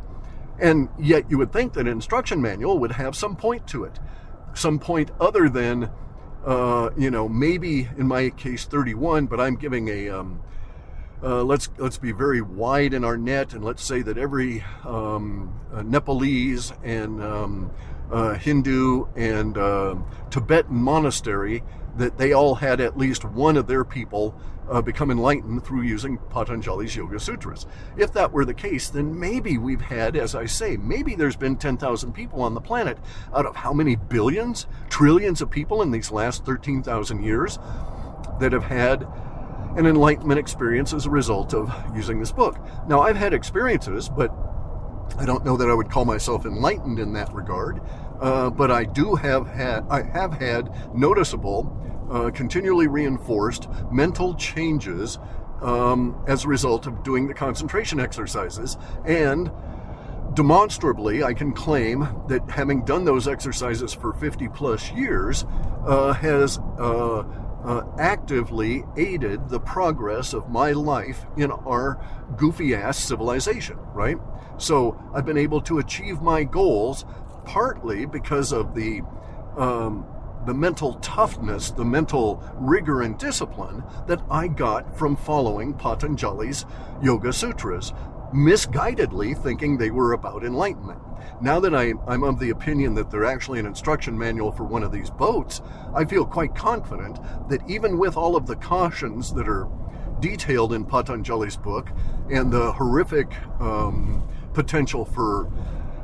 And 0.59 0.89
yet 0.99 1.29
you 1.29 1.37
would 1.37 1.51
think 1.51 1.73
that 1.73 1.81
an 1.81 1.87
instruction 1.87 2.41
manual 2.41 2.77
would 2.79 2.93
have 2.93 3.15
some 3.15 3.35
point 3.35 3.67
to 3.69 3.83
it, 3.83 3.99
some 4.53 4.79
point 4.79 5.11
other 5.19 5.49
than, 5.49 5.89
uh, 6.45 6.91
you 6.97 7.11
know, 7.11 7.27
maybe 7.27 7.89
in 7.97 8.07
my 8.07 8.29
case 8.29 8.65
31, 8.65 9.25
but 9.25 9.39
I'm 9.39 9.55
giving 9.55 9.89
a, 9.89 10.09
um, 10.09 10.41
uh, 11.23 11.41
let's 11.41 11.69
let's 11.77 11.97
be 11.97 12.11
very 12.11 12.41
wide 12.41 12.93
in 12.93 13.05
our 13.05 13.15
net, 13.15 13.53
and 13.53 13.63
let's 13.63 13.81
say 13.81 14.01
that 14.01 14.17
every 14.17 14.61
um, 14.83 15.57
uh, 15.73 15.81
Nepalese 15.81 16.73
and 16.83 17.23
um, 17.23 17.71
uh, 18.11 18.33
Hindu 18.33 19.05
and 19.15 19.57
uh, 19.57 19.95
Tibetan 20.29 20.75
monastery 20.75 21.63
that 21.97 22.17
they 22.17 22.33
all 22.33 22.55
had 22.55 22.81
at 22.81 22.97
least 22.97 23.23
one 23.23 23.55
of 23.55 23.67
their 23.67 23.85
people 23.85 24.37
uh, 24.69 24.81
become 24.81 25.11
enlightened 25.11 25.63
through 25.63 25.81
using 25.81 26.17
Patanjali's 26.29 26.95
Yoga 26.95 27.19
Sutras. 27.19 27.65
If 27.97 28.13
that 28.13 28.31
were 28.31 28.45
the 28.45 28.53
case, 28.53 28.89
then 28.89 29.19
maybe 29.19 29.57
we've 29.57 29.81
had, 29.81 30.15
as 30.15 30.35
I 30.35 30.45
say, 30.45 30.77
maybe 30.77 31.15
there's 31.15 31.35
been 31.35 31.55
10,000 31.55 32.13
people 32.13 32.41
on 32.41 32.53
the 32.53 32.61
planet 32.61 32.97
out 33.33 33.45
of 33.45 33.55
how 33.55 33.73
many 33.73 33.95
billions, 33.95 34.67
trillions 34.89 35.41
of 35.41 35.49
people 35.49 35.81
in 35.81 35.91
these 35.91 36.11
last 36.11 36.45
13,000 36.45 37.23
years 37.23 37.59
that 38.39 38.53
have 38.53 38.63
had 38.63 39.07
an 39.75 39.85
enlightenment 39.85 40.39
experience 40.39 40.93
as 40.93 41.05
a 41.05 41.09
result 41.09 41.53
of 41.53 41.73
using 41.95 42.19
this 42.19 42.31
book. 42.31 42.57
Now, 42.87 43.01
I've 43.01 43.15
had 43.15 43.33
experiences, 43.33 44.07
but 44.07 44.31
I 45.17 45.25
don't 45.25 45.45
know 45.45 45.57
that 45.57 45.69
I 45.69 45.73
would 45.73 45.89
call 45.89 46.05
myself 46.05 46.45
enlightened 46.45 46.99
in 46.99 47.13
that 47.13 47.33
regard. 47.33 47.81
Uh, 48.19 48.49
but 48.49 48.71
I 48.71 48.85
do 48.85 49.15
have 49.15 49.47
had 49.47 49.85
I 49.89 50.01
have 50.01 50.33
had 50.33 50.95
noticeable, 50.95 51.77
uh, 52.11 52.31
continually 52.31 52.87
reinforced 52.87 53.67
mental 53.91 54.35
changes 54.35 55.19
um, 55.61 56.21
as 56.27 56.43
a 56.43 56.47
result 56.47 56.87
of 56.87 57.03
doing 57.03 57.27
the 57.27 57.33
concentration 57.33 57.99
exercises 57.99 58.77
and 59.05 59.51
demonstrably, 60.33 61.23
I 61.23 61.33
can 61.33 61.53
claim 61.53 62.07
that 62.27 62.49
having 62.49 62.83
done 62.85 63.05
those 63.05 63.27
exercises 63.27 63.93
for 63.93 64.13
50 64.13 64.47
plus 64.49 64.91
years 64.91 65.45
uh, 65.85 66.13
has 66.13 66.57
uh, 66.79 67.19
uh, 67.63 67.83
actively 67.97 68.83
aided 68.97 69.49
the 69.49 69.59
progress 69.59 70.33
of 70.33 70.49
my 70.49 70.71
life 70.71 71.25
in 71.37 71.51
our 71.51 72.03
goofy 72.35 72.75
ass 72.75 72.97
civilization, 72.97 73.77
right? 73.93 74.17
So 74.57 74.99
I've 75.13 75.25
been 75.25 75.37
able 75.37 75.61
to 75.61 75.79
achieve 75.79 76.21
my 76.21 76.43
goals 76.43 77.05
partly 77.45 78.05
because 78.05 78.51
of 78.51 78.73
the 78.73 79.01
um, 79.57 80.05
the 80.45 80.53
mental 80.53 80.95
toughness, 80.95 81.71
the 81.71 81.85
mental 81.85 82.43
rigor 82.55 83.01
and 83.01 83.17
discipline 83.17 83.83
that 84.07 84.21
I 84.29 84.47
got 84.47 84.97
from 84.97 85.15
following 85.15 85.73
Patanjali's 85.73 86.65
Yoga 87.01 87.31
Sutras, 87.31 87.93
misguidedly 88.33 89.41
thinking 89.41 89.77
they 89.77 89.91
were 89.91 90.13
about 90.13 90.43
enlightenment. 90.43 90.99
Now 91.41 91.59
that 91.59 91.73
I, 91.75 91.93
am 92.07 92.23
of 92.23 92.39
the 92.39 92.49
opinion 92.49 92.95
that 92.95 93.09
they're 93.09 93.25
actually 93.25 93.59
an 93.59 93.65
instruction 93.65 94.17
manual 94.17 94.51
for 94.51 94.63
one 94.63 94.83
of 94.83 94.91
these 94.91 95.09
boats, 95.09 95.61
I 95.93 96.05
feel 96.05 96.25
quite 96.25 96.55
confident 96.55 97.19
that 97.49 97.61
even 97.69 97.97
with 97.97 98.17
all 98.17 98.35
of 98.35 98.47
the 98.47 98.55
cautions 98.55 99.33
that 99.33 99.47
are 99.47 99.69
detailed 100.19 100.73
in 100.73 100.85
Patanjali's 100.85 101.57
book 101.57 101.89
and 102.29 102.51
the 102.51 102.71
horrific 102.73 103.31
um, 103.59 104.27
potential 104.53 105.05
for 105.05 105.51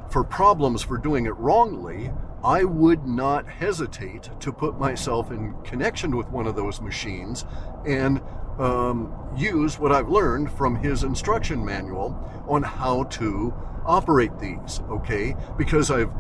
for 0.10 0.24
problems 0.24 0.82
for 0.82 0.98
doing 0.98 1.28
it 1.28 1.36
wrongly, 1.38 2.12
I 2.44 2.64
would 2.64 3.06
not 3.06 3.48
hesitate 3.48 4.30
to 4.40 4.52
put 4.52 4.80
myself 4.80 5.32
in 5.32 5.54
connection 5.64 6.16
with 6.16 6.30
one 6.30 6.48
of 6.48 6.56
those 6.56 6.80
machines 6.80 7.46
and 7.86 8.22
um, 8.58 9.14
use 9.36 9.80
what 9.80 9.92
I've 9.92 10.10
learned 10.10 10.52
from 10.52 10.76
his 10.76 11.04
instruction 11.04 11.64
manual 11.64 12.18
on 12.48 12.64
how 12.64 13.04
to 13.04 13.54
operate 13.86 14.38
these, 14.40 14.82
okay? 14.90 15.36
Because 15.58 15.92
I've, 15.92 16.12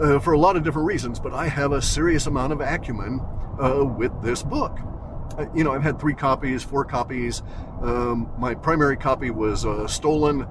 uh, 0.00 0.18
for 0.18 0.32
a 0.32 0.38
lot 0.38 0.56
of 0.56 0.64
different 0.64 0.86
reasons, 0.86 1.20
but 1.20 1.32
I 1.32 1.48
have 1.48 1.72
a 1.72 1.80
serious 1.80 2.26
amount 2.26 2.52
of 2.52 2.60
acumen 2.60 3.20
uh, 3.60 3.84
with 3.84 4.12
this 4.22 4.42
book. 4.42 4.78
Uh, 5.38 5.46
you 5.54 5.64
know, 5.64 5.72
I've 5.72 5.82
had 5.82 6.00
three 6.00 6.14
copies, 6.14 6.62
four 6.62 6.84
copies. 6.84 7.42
Um, 7.82 8.30
my 8.38 8.54
primary 8.54 8.96
copy 8.96 9.30
was 9.30 9.64
uh, 9.64 9.86
stolen 9.86 10.46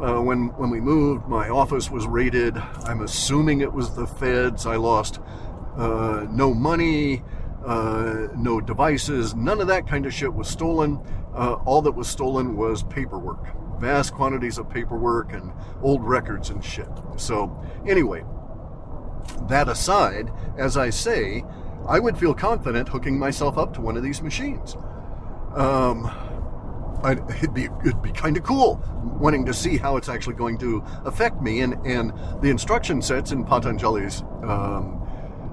uh, 0.00 0.20
when 0.20 0.48
when 0.56 0.70
we 0.70 0.80
moved, 0.80 1.26
my 1.26 1.48
office 1.48 1.90
was 1.90 2.06
raided. 2.06 2.56
I'm 2.84 3.02
assuming 3.02 3.60
it 3.60 3.72
was 3.72 3.94
the 3.94 4.06
feds. 4.06 4.66
I 4.66 4.76
lost 4.76 5.20
uh, 5.76 6.26
no 6.30 6.54
money, 6.54 7.22
uh, 7.64 8.28
no 8.36 8.60
devices, 8.60 9.34
none 9.34 9.60
of 9.60 9.66
that 9.68 9.86
kind 9.86 10.06
of 10.06 10.14
shit 10.14 10.32
was 10.32 10.48
stolen. 10.48 11.00
Uh, 11.34 11.54
all 11.64 11.82
that 11.82 11.92
was 11.92 12.08
stolen 12.08 12.56
was 12.56 12.82
paperwork, 12.84 13.44
vast 13.80 14.14
quantities 14.14 14.58
of 14.58 14.70
paperwork 14.70 15.32
and 15.32 15.52
old 15.82 16.02
records 16.02 16.50
and 16.50 16.64
shit. 16.64 16.88
So 17.16 17.62
anyway, 17.86 18.24
that 19.48 19.68
aside, 19.68 20.30
as 20.56 20.76
I 20.76 20.90
say, 20.90 21.44
I 21.86 21.98
would 21.98 22.16
feel 22.16 22.34
confident 22.34 22.88
hooking 22.88 23.18
myself 23.18 23.58
up 23.58 23.74
to 23.74 23.80
one 23.80 23.96
of 23.96 24.02
these 24.02 24.22
machines. 24.22 24.76
Um, 25.54 26.10
I'd, 27.02 27.18
it'd 27.30 27.54
be 27.54 27.68
it'd 27.84 28.02
be 28.02 28.12
kind 28.12 28.36
of 28.36 28.42
cool 28.42 28.82
wanting 29.20 29.44
to 29.46 29.54
see 29.54 29.76
how 29.76 29.96
it's 29.96 30.08
actually 30.08 30.34
going 30.34 30.58
to 30.58 30.82
affect 31.04 31.40
me 31.40 31.60
and 31.60 31.74
and 31.86 32.12
the 32.40 32.48
instruction 32.48 33.02
sets 33.02 33.32
in 33.32 33.44
Patanjali's 33.44 34.22
um, 34.42 35.02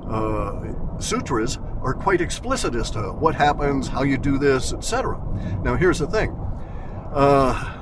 uh, 0.08 0.99
sutras 0.99 1.60
are 1.82 1.93
quite 1.93 2.21
explicit 2.21 2.75
as 2.75 2.91
to 2.91 2.99
what 3.13 3.36
happens, 3.36 3.88
how 3.88 4.03
you 4.03 4.17
do 4.17 4.38
this, 4.38 4.73
etc. 4.73 5.21
Now 5.63 5.75
here's 5.75 5.99
the 5.99 6.08
thing. 6.08 6.32
Uh, 7.13 7.79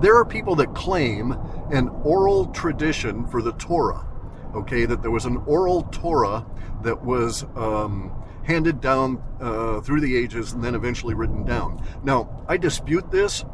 there 0.00 0.16
are 0.16 0.24
people 0.24 0.56
that 0.56 0.74
claim 0.74 1.32
an 1.70 1.88
oral 2.02 2.46
tradition 2.46 3.26
for 3.26 3.42
the 3.42 3.52
Torah. 3.52 4.06
Okay, 4.54 4.84
that 4.84 5.00
there 5.00 5.10
was 5.10 5.24
an 5.24 5.38
oral 5.46 5.82
Torah 5.84 6.44
that 6.82 7.04
was 7.04 7.44
um, 7.56 8.12
handed 8.44 8.80
down 8.80 9.22
uh, 9.40 9.80
through 9.80 10.00
the 10.00 10.16
ages 10.16 10.52
and 10.52 10.62
then 10.62 10.74
eventually 10.74 11.14
written 11.14 11.44
down. 11.44 11.84
Now, 12.02 12.44
I 12.48 12.56
dispute 12.56 13.10
this 13.10 13.44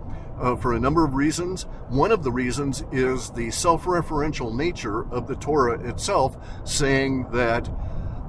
uh, 0.40 0.57
for 0.57 0.72
a 0.72 0.81
number 0.81 1.05
of 1.05 1.14
reasons. 1.14 1.64
One 1.88 2.12
of 2.12 2.22
the 2.22 2.33
reasons 2.33 2.85
is 2.92 3.31
the 3.31 3.51
self 3.51 3.85
referential 3.85 4.55
nature 4.55 5.07
of 5.12 5.27
the 5.27 5.37
Torah 5.37 5.81
itself, 5.88 6.37
saying 6.64 7.31
that 7.33 7.68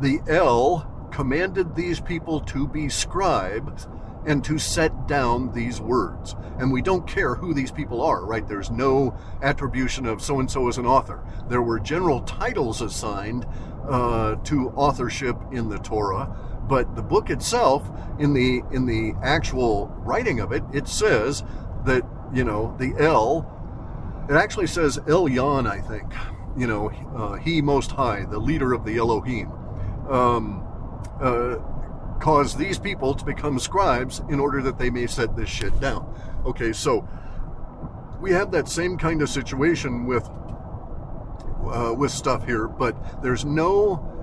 the 0.02 0.20
El 0.28 0.86
commanded 1.12 1.76
these 1.76 2.00
people 2.00 2.40
to 2.42 2.68
be 2.68 2.90
scribes 2.90 3.88
and 4.26 4.44
to 4.44 4.58
set 4.58 5.08
down 5.08 5.52
these 5.54 5.80
words. 5.80 6.36
And 6.58 6.72
we 6.72 6.82
don't 6.82 7.08
care 7.08 7.36
who 7.36 7.54
these 7.54 7.72
people 7.72 8.02
are, 8.02 8.26
right? 8.26 8.48
There's 8.48 8.70
no 8.70 9.18
attribution 9.42 10.06
of 10.06 10.22
so 10.22 10.40
and 10.40 10.52
so 10.52 10.68
as 10.68 10.78
an 10.78 10.86
author. 10.86 11.24
There 11.48 11.62
were 11.62 11.80
general 11.80 12.22
titles 12.22 12.82
assigned 12.82 13.46
uh, 13.88 14.36
to 14.36 14.70
authorship 14.72 15.38
in 15.52 15.70
the 15.70 15.80
Torah, 15.80 16.36
but 16.70 16.96
the 16.96 17.02
book 17.02 17.32
itself, 17.32 17.90
in 18.20 18.34
the 18.34 18.62
in 18.72 18.86
the 18.86 19.16
actual 19.24 19.88
writing 20.06 20.40
of 20.40 20.52
it, 20.52 20.64
it 20.72 20.88
says 20.88 21.44
that 21.86 22.04
you 22.34 22.44
know 22.44 22.76
the 22.78 22.94
El. 23.00 23.56
It 24.30 24.36
actually 24.36 24.68
says 24.68 25.00
El 25.08 25.28
Elyon, 25.28 25.68
I 25.68 25.82
think. 25.82 26.14
You 26.56 26.68
know, 26.68 26.90
uh, 27.16 27.34
He 27.36 27.62
Most 27.62 27.92
High, 27.92 28.26
the 28.26 28.38
leader 28.38 28.74
of 28.74 28.86
the 28.86 28.98
Elohim, 28.98 29.52
um, 30.10 30.64
uh, 31.20 31.56
caused 32.20 32.58
these 32.58 32.78
people 32.78 33.16
to 33.16 33.26
become 33.26 33.58
scribes 33.60 34.22
in 34.30 34.40
order 34.40 34.62
that 34.62 34.78
they 34.78 34.90
may 34.90 35.08
set 35.08 35.36
this 35.36 35.50
shit 35.50 35.80
down. 35.80 36.14
Okay, 36.46 36.72
so 36.72 37.08
we 38.22 38.32
have 38.32 38.52
that 38.52 38.68
same 38.68 38.98
kind 38.98 39.22
of 39.22 39.30
situation 39.30 40.06
with 40.06 40.30
uh, 41.66 41.94
with 41.98 42.12
stuff 42.12 42.46
here, 42.46 42.68
but 42.68 43.22
there's 43.24 43.46
no 43.46 44.19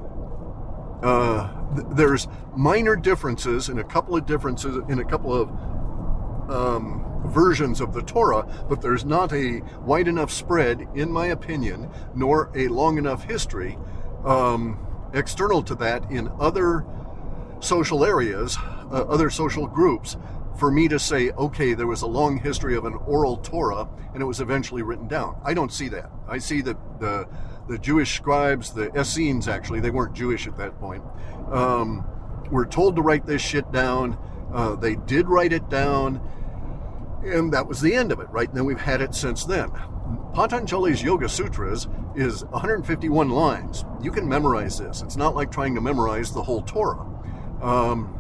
uh, 1.03 1.75
th- 1.75 1.87
there's 1.91 2.29
minor 2.57 2.97
differences 2.97 3.69
in 3.69 3.79
a 3.79 3.85
couple 3.85 4.17
of 4.17 4.27
differences 4.27 4.83
in 4.89 4.99
a 4.99 5.05
couple 5.05 5.33
of 5.35 5.49
um, 6.51 7.23
versions 7.27 7.81
of 7.81 7.93
the 7.93 8.03
Torah, 8.03 8.47
but 8.69 8.81
there's 8.81 9.05
not 9.05 9.33
a 9.33 9.61
wide 9.81 10.09
enough 10.09 10.31
spread, 10.31 10.87
in 10.95 11.11
my 11.11 11.27
opinion, 11.27 11.91
nor 12.15 12.51
a 12.55 12.69
long 12.69 12.99
enough 12.99 13.25
history 13.25 13.79
um, 14.25 14.79
external 15.13 15.63
to 15.63 15.75
that 15.77 16.11
in 16.11 16.31
other 16.39 16.85
social 17.61 18.05
areas, 18.05 18.57
uh, 18.91 19.05
other 19.09 19.31
social 19.31 19.67
groups, 19.67 20.17
for 20.59 20.71
me 20.71 20.89
to 20.89 20.99
say, 20.99 21.31
okay, 21.33 21.75
there 21.75 21.87
was 21.87 22.03
a 22.03 22.07
long 22.07 22.39
history 22.39 22.77
of 22.77 22.85
an 22.85 22.95
oral 23.07 23.37
Torah 23.39 23.89
and 24.15 24.23
it 24.23 24.27
was 24.27 24.41
eventually 24.41 24.83
written 24.83 25.07
down. 25.07 25.39
I 25.45 25.53
don't 25.53 25.73
see 25.73 25.89
that. 25.91 26.11
I 26.29 26.39
see 26.39 26.63
that 26.63 26.77
the 27.01 27.29
the 27.69 27.79
Jewish 27.79 28.15
scribes, 28.15 28.73
the 28.73 28.95
Essenes 28.99 29.49
actually, 29.49 29.81
they 29.81 29.91
weren't 29.91 30.15
Jewish 30.15 30.47
at 30.47 30.57
that 30.57 30.79
point, 30.79 31.03
um, 31.51 32.05
were 32.51 32.67
told 32.67 32.97
to 32.97 33.03
write 33.03 33.27
this 33.27 33.43
shit 33.43 33.71
down. 33.73 34.19
Uh, 34.53 34.77
they 34.77 34.95
did 34.95 35.29
write 35.29 35.53
it 35.53 35.69
down, 35.69 36.21
and 37.25 37.53
that 37.53 37.67
was 37.67 37.81
the 37.81 37.95
end 37.95 38.13
of 38.13 38.21
it, 38.21 38.29
right? 38.31 38.49
And 38.49 38.57
then 38.57 38.65
we've 38.65 38.81
had 38.81 39.01
it 39.01 39.15
since 39.15 39.45
then. 39.45 39.71
Patanjali's 40.33 41.03
Yoga 41.03 41.29
Sutras 41.29 41.89
is 42.15 42.45
151 42.47 43.31
lines. 43.31 43.85
You 44.03 44.11
can 44.11 44.29
memorize 44.29 44.79
this. 44.79 45.03
It's 45.03 45.17
not 45.17 45.35
like 45.35 45.51
trying 45.51 45.75
to 45.75 45.81
memorize 45.81 46.33
the 46.33 46.43
whole 46.43 46.63
Torah, 46.63 47.07
um, 47.63 48.13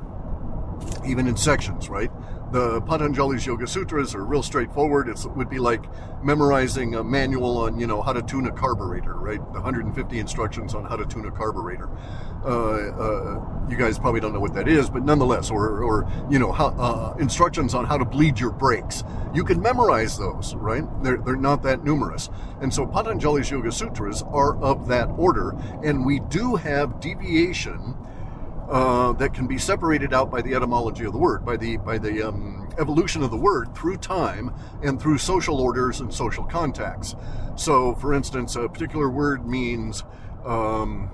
even 1.06 1.26
in 1.26 1.36
sections, 1.36 1.88
right? 1.88 2.10
The 2.52 2.80
Patanjali's 2.82 3.44
Yoga 3.44 3.66
Sutras 3.66 4.14
are 4.14 4.24
real 4.24 4.42
straightforward. 4.42 5.08
It 5.08 5.24
would 5.34 5.50
be 5.50 5.58
like 5.58 5.84
memorizing 6.22 6.94
a 6.94 7.02
manual 7.02 7.58
on, 7.58 7.78
you 7.78 7.86
know, 7.86 8.00
how 8.00 8.12
to 8.12 8.22
tune 8.22 8.46
a 8.46 8.52
carburetor, 8.52 9.14
right? 9.14 9.40
150 9.40 10.18
instructions 10.18 10.74
on 10.74 10.84
how 10.84 10.96
to 10.96 11.04
tune 11.04 11.26
a 11.26 11.30
carburetor. 11.30 11.88
Uh, 12.44 12.48
uh, 12.48 13.68
you 13.68 13.76
guys 13.76 13.98
probably 13.98 14.20
don't 14.20 14.32
know 14.32 14.40
what 14.40 14.54
that 14.54 14.68
is, 14.68 14.88
but 14.88 15.04
nonetheless, 15.04 15.50
or, 15.50 15.82
or 15.82 16.08
you 16.30 16.38
know, 16.38 16.52
how, 16.52 16.68
uh, 16.68 17.16
instructions 17.18 17.74
on 17.74 17.84
how 17.84 17.98
to 17.98 18.04
bleed 18.04 18.38
your 18.38 18.52
brakes. 18.52 19.02
You 19.34 19.44
can 19.44 19.60
memorize 19.60 20.16
those, 20.16 20.54
right? 20.54 20.84
They're, 21.02 21.18
they're 21.18 21.36
not 21.36 21.64
that 21.64 21.82
numerous. 21.82 22.30
And 22.60 22.72
so 22.72 22.86
Patanjali's 22.86 23.50
Yoga 23.50 23.72
Sutras 23.72 24.22
are 24.22 24.56
of 24.62 24.86
that 24.86 25.06
order, 25.16 25.56
and 25.82 26.06
we 26.06 26.20
do 26.20 26.54
have 26.54 27.00
deviation 27.00 27.96
uh, 28.68 29.12
that 29.12 29.32
can 29.34 29.46
be 29.46 29.58
separated 29.58 30.12
out 30.12 30.30
by 30.30 30.42
the 30.42 30.54
etymology 30.54 31.04
of 31.04 31.12
the 31.12 31.18
word, 31.18 31.44
by 31.44 31.56
the 31.56 31.76
by 31.78 31.98
the 31.98 32.22
um, 32.22 32.68
evolution 32.78 33.22
of 33.22 33.30
the 33.30 33.36
word 33.36 33.74
through 33.74 33.96
time 33.96 34.52
and 34.82 35.00
through 35.00 35.18
social 35.18 35.60
orders 35.60 36.00
and 36.00 36.12
social 36.12 36.44
contacts. 36.44 37.14
So, 37.56 37.94
for 37.94 38.12
instance, 38.12 38.56
a 38.56 38.68
particular 38.68 39.08
word 39.08 39.46
means 39.46 40.04
um, 40.44 41.10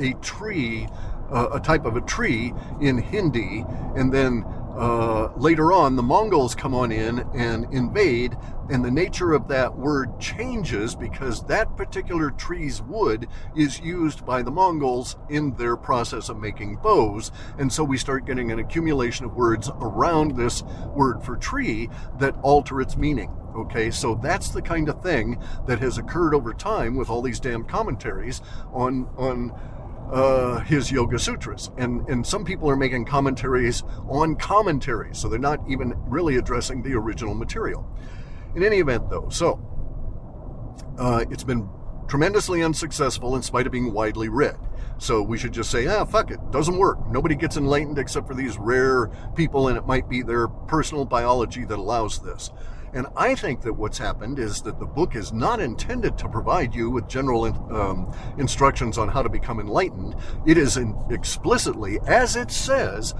a 0.00 0.14
tree, 0.14 0.88
uh, 1.30 1.50
a 1.52 1.60
type 1.60 1.84
of 1.84 1.96
a 1.96 2.00
tree 2.00 2.52
in 2.80 2.98
Hindi, 2.98 3.64
and 3.94 4.12
then 4.12 4.44
uh, 4.80 5.30
later 5.36 5.74
on, 5.74 5.96
the 5.96 6.02
Mongols 6.02 6.54
come 6.54 6.74
on 6.74 6.90
in 6.90 7.18
and 7.34 7.66
invade, 7.70 8.34
and 8.70 8.82
the 8.82 8.90
nature 8.90 9.34
of 9.34 9.46
that 9.48 9.76
word 9.76 10.18
changes 10.18 10.94
because 10.94 11.44
that 11.44 11.76
particular 11.76 12.30
tree's 12.30 12.80
wood 12.80 13.28
is 13.54 13.78
used 13.80 14.24
by 14.24 14.42
the 14.42 14.50
Mongols 14.50 15.16
in 15.28 15.54
their 15.56 15.76
process 15.76 16.30
of 16.30 16.38
making 16.38 16.76
bows. 16.76 17.30
And 17.58 17.70
so 17.70 17.84
we 17.84 17.98
start 17.98 18.24
getting 18.24 18.50
an 18.50 18.58
accumulation 18.58 19.26
of 19.26 19.34
words 19.34 19.68
around 19.82 20.38
this 20.38 20.62
word 20.94 21.22
for 21.22 21.36
tree 21.36 21.90
that 22.18 22.36
alter 22.40 22.80
its 22.80 22.96
meaning. 22.96 23.30
Okay, 23.54 23.90
so 23.90 24.14
that's 24.14 24.48
the 24.48 24.62
kind 24.62 24.88
of 24.88 25.02
thing 25.02 25.42
that 25.66 25.80
has 25.80 25.98
occurred 25.98 26.34
over 26.34 26.54
time 26.54 26.96
with 26.96 27.10
all 27.10 27.20
these 27.20 27.40
damn 27.40 27.64
commentaries 27.64 28.40
on 28.72 29.10
on 29.18 29.52
uh, 30.10 30.60
his 30.60 30.90
Yoga 30.90 31.18
Sutras. 31.18 31.70
And, 31.78 32.08
and 32.08 32.26
some 32.26 32.44
people 32.44 32.68
are 32.68 32.76
making 32.76 33.04
commentaries 33.04 33.82
on 34.08 34.36
commentaries, 34.36 35.18
so 35.18 35.28
they're 35.28 35.38
not 35.38 35.60
even 35.68 35.94
really 36.06 36.36
addressing 36.36 36.82
the 36.82 36.94
original 36.94 37.34
material. 37.34 37.88
In 38.54 38.64
any 38.64 38.78
event, 38.78 39.08
though, 39.08 39.28
so 39.28 39.60
uh, 40.98 41.24
it's 41.30 41.44
been 41.44 41.68
tremendously 42.08 42.62
unsuccessful 42.62 43.36
in 43.36 43.42
spite 43.42 43.66
of 43.66 43.72
being 43.72 43.92
widely 43.92 44.28
read. 44.28 44.58
So 44.98 45.22
we 45.22 45.38
should 45.38 45.52
just 45.52 45.70
say, 45.70 45.86
ah, 45.86 46.04
fuck 46.04 46.30
it, 46.30 46.38
doesn't 46.50 46.76
work. 46.76 46.98
Nobody 47.08 47.34
gets 47.34 47.56
enlightened 47.56 47.98
except 47.98 48.26
for 48.26 48.34
these 48.34 48.58
rare 48.58 49.08
people, 49.34 49.68
and 49.68 49.78
it 49.78 49.86
might 49.86 50.08
be 50.08 50.22
their 50.22 50.48
personal 50.48 51.04
biology 51.04 51.64
that 51.64 51.78
allows 51.78 52.18
this. 52.18 52.50
And 52.92 53.06
I 53.16 53.34
think 53.34 53.62
that 53.62 53.72
what's 53.72 53.98
happened 53.98 54.38
is 54.38 54.62
that 54.62 54.80
the 54.80 54.86
book 54.86 55.14
is 55.14 55.32
not 55.32 55.60
intended 55.60 56.18
to 56.18 56.28
provide 56.28 56.74
you 56.74 56.90
with 56.90 57.08
general 57.08 57.44
um, 57.44 58.12
instructions 58.36 58.98
on 58.98 59.08
how 59.08 59.22
to 59.22 59.28
become 59.28 59.60
enlightened. 59.60 60.16
It 60.44 60.58
is 60.58 60.78
explicitly, 61.08 62.00
as 62.06 62.34
it 62.34 62.50
says, 62.50 63.14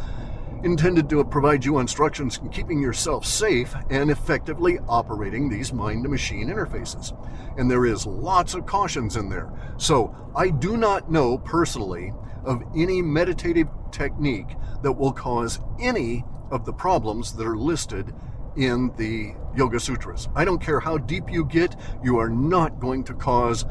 intended 0.64 1.08
to 1.08 1.24
provide 1.24 1.64
you 1.64 1.78
instructions 1.78 2.38
in 2.38 2.50
keeping 2.50 2.82
yourself 2.82 3.24
safe 3.24 3.74
and 3.88 4.10
effectively 4.10 4.78
operating 4.88 5.48
these 5.48 5.72
mind 5.72 6.02
to 6.02 6.10
machine 6.10 6.48
interfaces. 6.48 7.16
And 7.56 7.70
there 7.70 7.86
is 7.86 8.06
lots 8.06 8.54
of 8.54 8.66
cautions 8.66 9.16
in 9.16 9.28
there. 9.28 9.50
So 9.78 10.14
I 10.34 10.50
do 10.50 10.76
not 10.76 11.10
know 11.10 11.38
personally 11.38 12.12
of 12.44 12.62
any 12.74 13.02
meditative 13.02 13.68
technique 13.92 14.56
that 14.82 14.92
will 14.92 15.12
cause 15.12 15.60
any 15.80 16.24
of 16.50 16.64
the 16.64 16.72
problems 16.72 17.34
that 17.34 17.46
are 17.46 17.56
listed 17.56 18.12
in 18.56 18.92
the 18.96 19.34
Yoga 19.56 19.80
Sutras. 19.80 20.28
I 20.34 20.44
don't 20.44 20.60
care 20.60 20.80
how 20.80 20.98
deep 20.98 21.30
you 21.30 21.44
get, 21.44 21.76
you 22.02 22.18
are 22.18 22.30
not 22.30 22.80
going 22.80 23.04
to 23.04 23.14
cause 23.14 23.64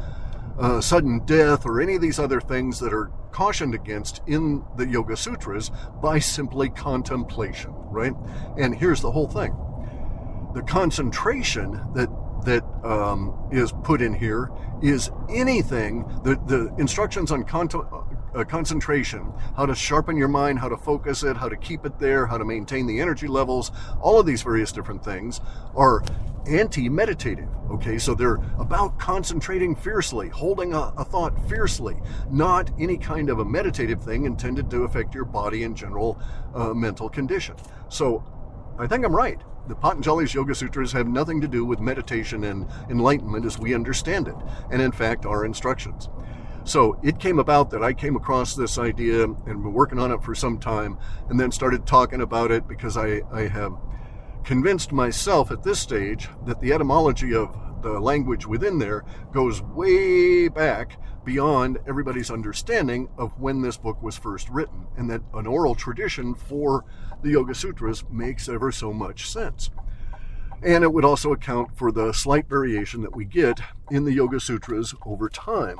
uh, 0.60 0.82
sudden 0.82 1.26
death 1.26 1.66
or 1.66 1.82
any 1.82 1.96
of 1.96 2.02
these 2.02 2.20
other 2.20 2.42
things 2.42 2.80
that 2.80 2.94
are 2.94 3.12
cautioned 3.32 3.74
against 3.74 4.22
in 4.28 4.64
the 4.76 4.88
Yoga 4.88 5.16
Sutras 5.16 5.72
by 6.02 6.20
simply 6.20 6.70
contemplation, 6.70 7.72
right? 7.90 8.14
And 8.58 8.76
here's 8.76 9.02
the 9.02 9.12
whole 9.12 9.28
thing 9.28 9.56
the 10.54 10.64
concentration 10.64 11.80
that 11.94 12.10
that 12.46 12.64
um, 12.84 13.36
is 13.52 13.72
put 13.84 14.02
in 14.02 14.14
here 14.14 14.50
is 14.82 15.12
anything 15.30 16.06
the, 16.24 16.40
the 16.48 16.74
instructions 16.78 17.32
on 17.32 17.44
uh, 18.36 18.44
concentration, 18.44 19.32
how 19.56 19.66
to 19.66 19.76
sharpen 19.76 20.18
your 20.18 20.28
mind, 20.28 20.60
how 20.60 20.70
to 20.70 20.78
focus 20.78 21.24
it, 21.24 21.38
how 21.38 21.50
to 21.50 21.58
keep 21.58 21.86
it 21.86 22.00
there, 22.00 22.28
how 22.28 22.38
to 22.38 22.46
maintain 22.46 22.86
the 22.86 23.00
energy 23.00 23.28
levels, 23.28 23.72
all 24.02 24.20
of 24.20 24.26
these 24.26 24.42
various 24.42 24.72
different 24.72 25.04
things 25.04 25.42
are 25.76 26.04
anti 26.48 26.90
meditative. 26.90 27.50
Okay, 27.72 27.98
so 27.98 28.16
they're 28.16 28.40
about 28.58 28.98
concentrating 28.98 29.76
fiercely, 29.76 30.30
holding 30.30 30.74
a, 30.74 30.94
a, 30.98 31.06
thought 31.06 31.34
fiercely, 31.48 31.98
not 32.32 32.72
any 32.80 32.98
kind 32.98 33.30
of 33.30 33.40
a 33.40 33.46
meditative 33.46 34.04
thing 34.04 34.26
intended 34.26 34.70
to 34.72 34.84
affect 34.84 35.14
your 35.14 35.26
body 35.26 35.64
and 35.64 35.78
general 35.78 36.20
uh, 36.56 36.74
mental 36.74 37.10
condition. 37.10 37.56
So 37.90 38.24
I 38.80 38.88
think 38.88 39.06
I'm 39.06 39.16
right. 39.16 39.40
The 39.68 39.76
Patanjali's 39.76 40.34
Yoga 40.34 40.56
Sutras 40.56 40.92
have 40.94 41.08
nothing 41.08 41.40
to 41.42 41.48
do 41.48 41.64
with 41.64 41.80
meditation 41.80 42.46
and 42.46 42.68
enlightenment 42.90 43.46
as 43.46 43.60
we 43.60 43.76
understand 43.76 44.28
it, 44.28 44.36
and 44.72 44.82
in 44.82 44.92
fact, 44.92 45.28
our 45.28 45.46
instructions. 45.46 46.10
So 46.70 47.00
it 47.02 47.18
came 47.18 47.40
about 47.40 47.72
that 47.72 47.82
I 47.82 47.94
came 47.94 48.16
across 48.16 48.54
this 48.54 48.78
idea 48.78 49.24
and 49.24 49.44
been 49.44 49.74
working 49.74 49.98
on 49.98 50.12
it 50.12 50.24
for 50.24 50.36
some 50.36 50.60
time 50.60 51.00
and 51.28 51.40
then 51.40 51.52
started 51.52 51.88
talking 51.88 52.22
about 52.22 52.52
it 52.52 52.68
because 52.68 52.96
I, 52.96 53.22
I 53.32 53.48
have 53.48 53.74
convinced 54.44 54.92
myself 54.92 55.50
at 55.50 55.64
this 55.64 55.80
stage 55.80 56.30
that 56.46 56.60
the 56.62 56.72
etymology 56.72 57.34
of 57.34 57.58
the 57.82 58.00
language 58.00 58.46
within 58.46 58.78
there 58.78 59.04
goes 59.34 59.64
way 59.64 60.48
back 60.48 61.02
beyond 61.26 61.80
everybody's 61.88 62.30
understanding 62.30 63.10
of 63.18 63.32
when 63.40 63.64
this 63.64 63.78
book 63.78 64.04
was 64.04 64.16
first 64.16 64.48
written, 64.50 64.86
and 64.96 65.10
that 65.10 65.22
an 65.34 65.48
oral 65.48 65.74
tradition 65.74 66.36
for 66.36 66.86
the 67.24 67.32
Yoga 67.32 67.56
Sutras 67.56 68.04
makes 68.12 68.48
ever 68.48 68.72
so 68.72 68.94
much 68.94 69.28
sense. 69.28 69.72
And 70.62 70.84
it 70.84 70.94
would 70.94 71.06
also 71.06 71.32
account 71.32 71.76
for 71.76 71.92
the 71.92 72.14
slight 72.14 72.48
variation 72.48 73.02
that 73.02 73.16
we 73.16 73.26
get 73.26 73.60
in 73.90 74.06
the 74.06 74.14
Yoga 74.14 74.40
Sutras 74.40 74.94
over 75.04 75.30
time 75.30 75.80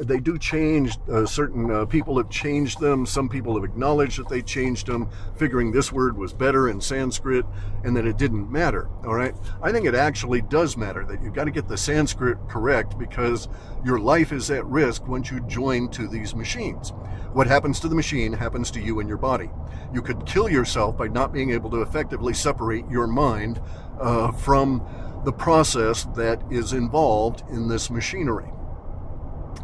they 0.00 0.20
do 0.20 0.38
change. 0.38 0.98
Uh, 1.10 1.26
certain 1.26 1.70
uh, 1.70 1.84
people 1.84 2.16
have 2.16 2.30
changed 2.30 2.80
them. 2.80 3.04
Some 3.04 3.28
people 3.28 3.54
have 3.54 3.64
acknowledged 3.64 4.18
that 4.18 4.28
they 4.28 4.42
changed 4.42 4.86
them, 4.86 5.08
figuring 5.36 5.70
this 5.70 5.92
word 5.92 6.16
was 6.16 6.32
better 6.32 6.68
in 6.68 6.80
Sanskrit 6.80 7.44
and 7.84 7.96
that 7.96 8.06
it 8.06 8.16
didn't 8.16 8.50
matter. 8.50 8.88
All 9.04 9.14
right. 9.14 9.34
I 9.62 9.70
think 9.72 9.86
it 9.86 9.94
actually 9.94 10.42
does 10.42 10.76
matter 10.76 11.04
that 11.04 11.22
you've 11.22 11.34
got 11.34 11.44
to 11.44 11.50
get 11.50 11.68
the 11.68 11.76
Sanskrit 11.76 12.38
correct 12.48 12.98
because 12.98 13.48
your 13.84 13.98
life 13.98 14.32
is 14.32 14.50
at 14.50 14.64
risk 14.66 15.06
once 15.06 15.30
you 15.30 15.40
join 15.46 15.88
to 15.90 16.08
these 16.08 16.34
machines. 16.34 16.90
What 17.32 17.46
happens 17.46 17.80
to 17.80 17.88
the 17.88 17.94
machine 17.94 18.32
happens 18.32 18.70
to 18.72 18.80
you 18.80 19.00
and 19.00 19.08
your 19.08 19.18
body. 19.18 19.50
You 19.92 20.02
could 20.02 20.26
kill 20.26 20.48
yourself 20.48 20.96
by 20.96 21.08
not 21.08 21.32
being 21.32 21.50
able 21.50 21.70
to 21.70 21.82
effectively 21.82 22.34
separate 22.34 22.88
your 22.90 23.06
mind 23.06 23.60
uh, 24.00 24.32
from 24.32 24.86
the 25.24 25.32
process 25.32 26.04
that 26.16 26.42
is 26.50 26.72
involved 26.72 27.42
in 27.50 27.68
this 27.68 27.90
machinery. 27.90 28.50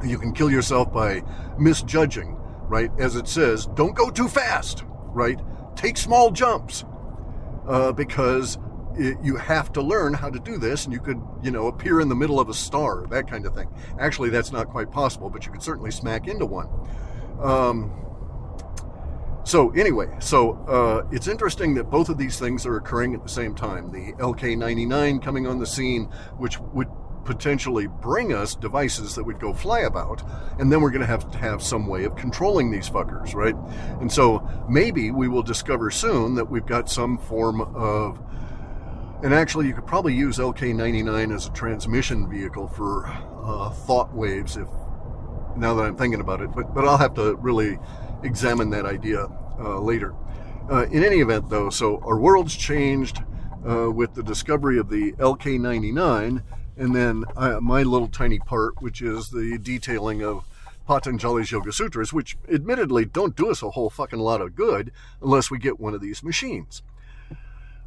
You 0.04 0.18
can 0.18 0.32
kill 0.32 0.50
yourself 0.50 0.92
by 0.92 1.22
misjudging, 1.58 2.36
right? 2.68 2.90
As 2.98 3.16
it 3.16 3.28
says, 3.28 3.66
don't 3.74 3.94
go 3.94 4.10
too 4.10 4.28
fast, 4.28 4.84
right? 5.06 5.40
Take 5.76 5.96
small 5.96 6.30
jumps 6.30 6.84
uh, 7.66 7.92
because 7.92 8.58
it, 8.96 9.16
you 9.22 9.36
have 9.36 9.72
to 9.72 9.82
learn 9.82 10.14
how 10.14 10.30
to 10.30 10.38
do 10.38 10.58
this, 10.58 10.84
and 10.84 10.92
you 10.92 11.00
could, 11.00 11.20
you 11.42 11.50
know, 11.50 11.66
appear 11.66 12.00
in 12.00 12.08
the 12.08 12.16
middle 12.16 12.40
of 12.40 12.48
a 12.48 12.54
star, 12.54 13.06
that 13.08 13.28
kind 13.28 13.46
of 13.46 13.54
thing. 13.54 13.68
Actually, 13.98 14.30
that's 14.30 14.52
not 14.52 14.68
quite 14.68 14.90
possible, 14.90 15.30
but 15.30 15.46
you 15.46 15.52
could 15.52 15.62
certainly 15.62 15.90
smack 15.90 16.26
into 16.26 16.46
one. 16.46 16.68
Um, 17.40 17.92
so 19.44 19.70
anyway, 19.70 20.08
so 20.18 20.58
uh, 20.68 21.08
it's 21.10 21.26
interesting 21.26 21.74
that 21.76 21.84
both 21.84 22.10
of 22.10 22.18
these 22.18 22.38
things 22.38 22.66
are 22.66 22.76
occurring 22.76 23.14
at 23.14 23.22
the 23.22 23.28
same 23.30 23.54
time. 23.54 23.90
The 23.90 24.12
LK99 24.22 25.22
coming 25.22 25.46
on 25.46 25.58
the 25.58 25.66
scene, 25.66 26.04
which 26.36 26.58
would 26.60 26.88
potentially 27.28 27.86
bring 27.86 28.32
us 28.32 28.54
devices 28.54 29.14
that 29.14 29.22
would 29.22 29.38
go 29.38 29.52
fly 29.52 29.80
about, 29.80 30.22
and 30.58 30.72
then 30.72 30.80
we're 30.80 30.90
going 30.90 31.02
to 31.02 31.06
have 31.06 31.30
to 31.30 31.36
have 31.36 31.62
some 31.62 31.86
way 31.86 32.04
of 32.04 32.16
controlling 32.16 32.70
these 32.70 32.88
fuckers, 32.88 33.34
right? 33.34 33.54
And 34.00 34.10
so 34.10 34.48
maybe 34.66 35.10
we 35.10 35.28
will 35.28 35.42
discover 35.42 35.90
soon 35.90 36.34
that 36.36 36.50
we've 36.50 36.64
got 36.64 36.88
some 36.88 37.18
form 37.18 37.60
of 37.60 38.18
and 39.20 39.34
actually, 39.34 39.66
you 39.66 39.74
could 39.74 39.86
probably 39.86 40.14
use 40.14 40.38
LK99 40.38 41.34
as 41.34 41.48
a 41.48 41.50
transmission 41.50 42.30
vehicle 42.30 42.68
for 42.68 43.08
uh, 43.08 43.68
thought 43.70 44.14
waves. 44.14 44.56
If 44.56 44.68
now 45.56 45.74
that 45.74 45.82
I'm 45.82 45.96
thinking 45.96 46.20
about 46.20 46.40
it, 46.40 46.50
but 46.54 46.72
but 46.72 46.86
I'll 46.86 46.98
have 46.98 47.14
to 47.14 47.34
really 47.34 47.78
examine 48.22 48.70
that 48.70 48.86
idea 48.86 49.26
uh, 49.58 49.80
later. 49.80 50.14
Uh, 50.70 50.86
in 50.92 51.02
any 51.02 51.18
event, 51.18 51.50
though, 51.50 51.68
so 51.68 52.00
our 52.04 52.16
world's 52.16 52.54
changed 52.54 53.24
uh, 53.68 53.90
with 53.90 54.14
the 54.14 54.22
discovery 54.22 54.78
of 54.78 54.88
the 54.88 55.12
LK99, 55.14 56.42
and 56.78 56.94
then 56.94 57.24
uh, 57.36 57.60
my 57.60 57.82
little 57.82 58.08
tiny 58.08 58.38
part, 58.38 58.80
which 58.80 59.02
is 59.02 59.28
the 59.28 59.58
detailing 59.58 60.22
of 60.22 60.44
Patanjali's 60.86 61.50
Yoga 61.50 61.72
Sutras, 61.72 62.12
which 62.12 62.38
admittedly 62.50 63.04
don't 63.04 63.36
do 63.36 63.50
us 63.50 63.62
a 63.62 63.70
whole 63.70 63.90
fucking 63.90 64.18
lot 64.18 64.40
of 64.40 64.54
good 64.54 64.90
unless 65.20 65.50
we 65.50 65.58
get 65.58 65.78
one 65.78 65.92
of 65.92 66.00
these 66.00 66.22
machines. 66.22 66.82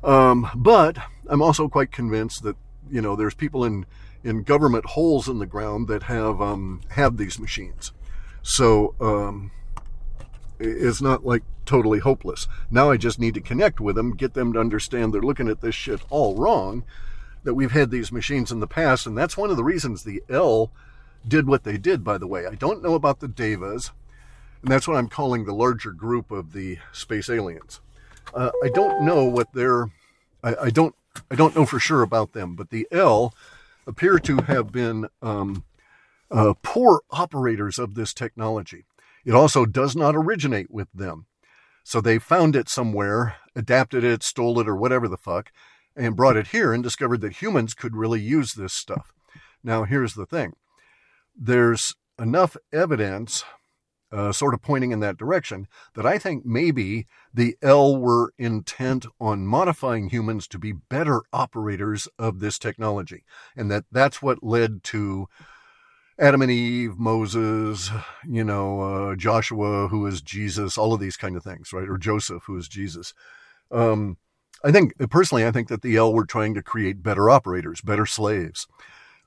Um, 0.03 0.47
but 0.55 0.97
I'm 1.27 1.41
also 1.41 1.67
quite 1.67 1.91
convinced 1.91 2.43
that 2.43 2.57
you 2.89 3.01
know 3.01 3.15
there's 3.15 3.33
people 3.33 3.63
in 3.63 3.85
in 4.23 4.43
government 4.43 4.85
holes 4.85 5.27
in 5.27 5.39
the 5.39 5.45
ground 5.45 5.87
that 5.87 6.03
have 6.03 6.41
um, 6.41 6.81
have 6.89 7.17
these 7.17 7.39
machines. 7.39 7.91
So 8.43 8.95
um, 8.99 9.51
it's 10.59 11.01
not 11.01 11.25
like 11.25 11.43
totally 11.65 11.99
hopeless. 11.99 12.47
Now 12.69 12.91
I 12.91 12.97
just 12.97 13.19
need 13.19 13.33
to 13.35 13.41
connect 13.41 13.79
with 13.79 13.95
them, 13.95 14.15
get 14.15 14.33
them 14.33 14.53
to 14.53 14.59
understand 14.59 15.13
they're 15.13 15.21
looking 15.21 15.47
at 15.47 15.61
this 15.61 15.75
shit 15.75 16.01
all 16.09 16.35
wrong. 16.35 16.83
That 17.43 17.55
we've 17.55 17.71
had 17.71 17.89
these 17.89 18.11
machines 18.11 18.51
in 18.51 18.59
the 18.59 18.67
past, 18.67 19.07
and 19.07 19.17
that's 19.17 19.35
one 19.35 19.49
of 19.49 19.57
the 19.57 19.63
reasons 19.63 20.03
the 20.03 20.21
El 20.29 20.71
did 21.27 21.47
what 21.47 21.63
they 21.63 21.77
did. 21.77 22.03
By 22.03 22.17
the 22.17 22.27
way, 22.27 22.45
I 22.45 22.55
don't 22.55 22.83
know 22.83 22.93
about 22.93 23.19
the 23.19 23.27
Devas, 23.27 23.91
and 24.61 24.71
that's 24.71 24.87
what 24.87 24.97
I'm 24.97 25.09
calling 25.09 25.45
the 25.45 25.53
larger 25.53 25.91
group 25.91 26.29
of 26.31 26.53
the 26.53 26.77
space 26.91 27.29
aliens. 27.29 27.81
Uh, 28.33 28.51
I 28.63 28.69
don't 28.69 29.03
know 29.03 29.25
what 29.25 29.53
they're. 29.53 29.89
I, 30.43 30.55
I, 30.63 30.69
don't. 30.69 30.95
I 31.29 31.35
don't 31.35 31.55
know 31.55 31.65
for 31.65 31.79
sure 31.79 32.03
about 32.03 32.33
them, 32.33 32.55
but 32.55 32.69
the 32.69 32.87
El 32.91 33.33
appear 33.87 34.19
to 34.19 34.37
have 34.37 34.71
been 34.71 35.07
um, 35.21 35.63
uh, 36.29 36.53
poor 36.61 37.01
operators 37.09 37.79
of 37.79 37.95
this 37.95 38.13
technology. 38.13 38.85
It 39.25 39.33
also 39.33 39.65
does 39.65 39.95
not 39.95 40.15
originate 40.15 40.71
with 40.71 40.87
them. 40.93 41.25
So 41.83 41.99
they 41.99 42.19
found 42.19 42.55
it 42.55 42.69
somewhere, 42.69 43.35
adapted 43.55 44.03
it, 44.03 44.23
stole 44.23 44.59
it, 44.59 44.67
or 44.67 44.75
whatever 44.75 45.07
the 45.07 45.17
fuck, 45.17 45.51
and 45.95 46.15
brought 46.15 46.37
it 46.37 46.47
here 46.47 46.73
and 46.73 46.83
discovered 46.83 47.21
that 47.21 47.41
humans 47.41 47.73
could 47.73 47.95
really 47.95 48.21
use 48.21 48.53
this 48.53 48.73
stuff. 48.73 49.13
Now, 49.63 49.83
here's 49.83 50.13
the 50.13 50.25
thing 50.25 50.53
there's 51.35 51.93
enough 52.19 52.57
evidence 52.73 53.43
uh, 54.11 54.31
sort 54.31 54.53
of 54.53 54.61
pointing 54.61 54.91
in 54.91 54.99
that 54.99 55.17
direction 55.17 55.67
that 55.95 56.05
I 56.05 56.17
think 56.17 56.45
maybe 56.45 57.07
the 57.33 57.55
El 57.61 57.97
were 57.97 58.33
intent 58.37 59.05
on 59.19 59.47
modifying 59.47 60.09
humans 60.09 60.47
to 60.49 60.59
be 60.59 60.73
better 60.73 61.21
operators 61.31 62.07
of 62.19 62.39
this 62.39 62.59
technology. 62.59 63.23
And 63.55 63.71
that 63.71 63.85
that's 63.91 64.21
what 64.21 64.43
led 64.43 64.83
to 64.85 65.27
Adam 66.19 66.41
and 66.41 66.51
Eve, 66.51 66.99
Moses, 66.99 67.89
you 68.27 68.43
know, 68.43 68.81
uh, 68.81 69.15
Joshua, 69.15 69.87
who 69.87 70.05
is 70.05 70.21
Jesus, 70.21 70.77
all 70.77 70.93
of 70.93 70.99
these 70.99 71.17
kind 71.17 71.37
of 71.37 71.43
things, 71.43 71.71
right? 71.73 71.87
Or 71.87 71.97
Joseph, 71.97 72.43
who 72.45 72.57
is 72.57 72.67
Jesus. 72.67 73.13
Um, 73.71 74.17
I 74.63 74.71
think, 74.71 74.93
personally, 75.09 75.45
I 75.45 75.51
think 75.51 75.67
that 75.69 75.81
the 75.81 75.95
El 75.95 76.13
were 76.13 76.25
trying 76.25 76.53
to 76.53 76.61
create 76.61 77.03
better 77.03 77.29
operators, 77.29 77.81
better 77.81 78.05
slaves. 78.05 78.67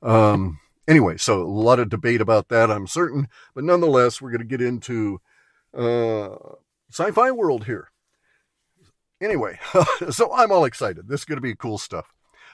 Um, 0.03 0.61
anyway, 0.87 1.17
so 1.17 1.43
a 1.43 1.45
lot 1.45 1.81
of 1.81 1.89
debate 1.89 2.21
about 2.21 2.49
that, 2.49 2.71
I'm 2.71 2.87
certain. 2.87 3.29
But 3.55 3.65
nonetheless, 3.65 4.21
we're 4.21 4.31
going 4.31 4.41
to 4.41 4.45
get 4.45 4.63
into 4.63 5.21
uh, 5.77 6.37
sci 6.91 7.11
fi 7.11 7.31
world 7.31 7.65
here. 7.65 7.91
Anyway, 9.21 9.59
so 10.11 10.33
I'm 10.33 10.53
all 10.53 10.65
excited. 10.65 11.09
This 11.09 11.21
is 11.21 11.25
going 11.25 11.37
to 11.37 11.43
be 11.43 11.55
cool 11.55 11.79
stuff. 11.79 12.13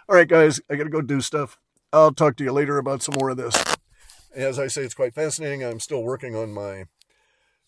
All 0.09 0.17
right, 0.17 0.29
guys, 0.29 0.61
I 0.71 0.77
got 0.77 0.85
to 0.85 0.91
go 0.91 1.03
do 1.03 1.21
stuff. 1.21 1.59
I'll 1.93 2.13
talk 2.13 2.37
to 2.37 2.45
you 2.45 2.53
later 2.53 2.79
about 2.79 3.03
some 3.03 3.17
more 3.19 3.31
of 3.31 3.37
this. 3.37 3.63
As 4.35 4.59
I 4.59 4.69
say, 4.69 4.83
it's 4.83 4.95
quite 4.95 5.15
fascinating. 5.15 5.65
I'm 5.65 5.81
still 5.81 6.03
working 6.03 6.37
on 6.37 6.53
my 6.53 6.85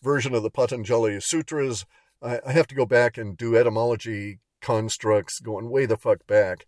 version 0.03 0.35
of 0.35 0.43
the 0.43 0.51
Patanjali 0.51 1.21
Sutras. 1.21 1.85
I, 2.23 2.41
I 2.47 2.53
have 2.53 2.69
to 2.69 2.75
go 2.75 2.87
back 2.87 3.19
and 3.19 3.37
do 3.37 3.57
etymology 3.57 4.39
constructs 4.63 5.41
going 5.41 5.69
way 5.69 5.85
the 5.85 5.99
fuck 5.99 6.27
back. 6.27 6.67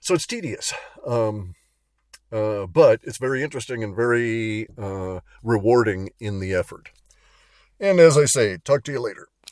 So 0.00 0.14
it's 0.14 0.26
tedious. 0.26 0.72
Um, 1.06 1.54
uh, 2.30 2.66
but 2.66 3.00
it's 3.02 3.18
very 3.18 3.42
interesting 3.42 3.82
and 3.82 3.94
very 3.94 4.66
uh, 4.78 5.20
rewarding 5.42 6.10
in 6.20 6.40
the 6.40 6.54
effort. 6.54 6.90
And 7.80 7.98
as 7.98 8.16
I 8.16 8.24
say, 8.24 8.56
talk 8.58 8.84
to 8.84 8.92
you 8.92 9.00
later. 9.00 9.28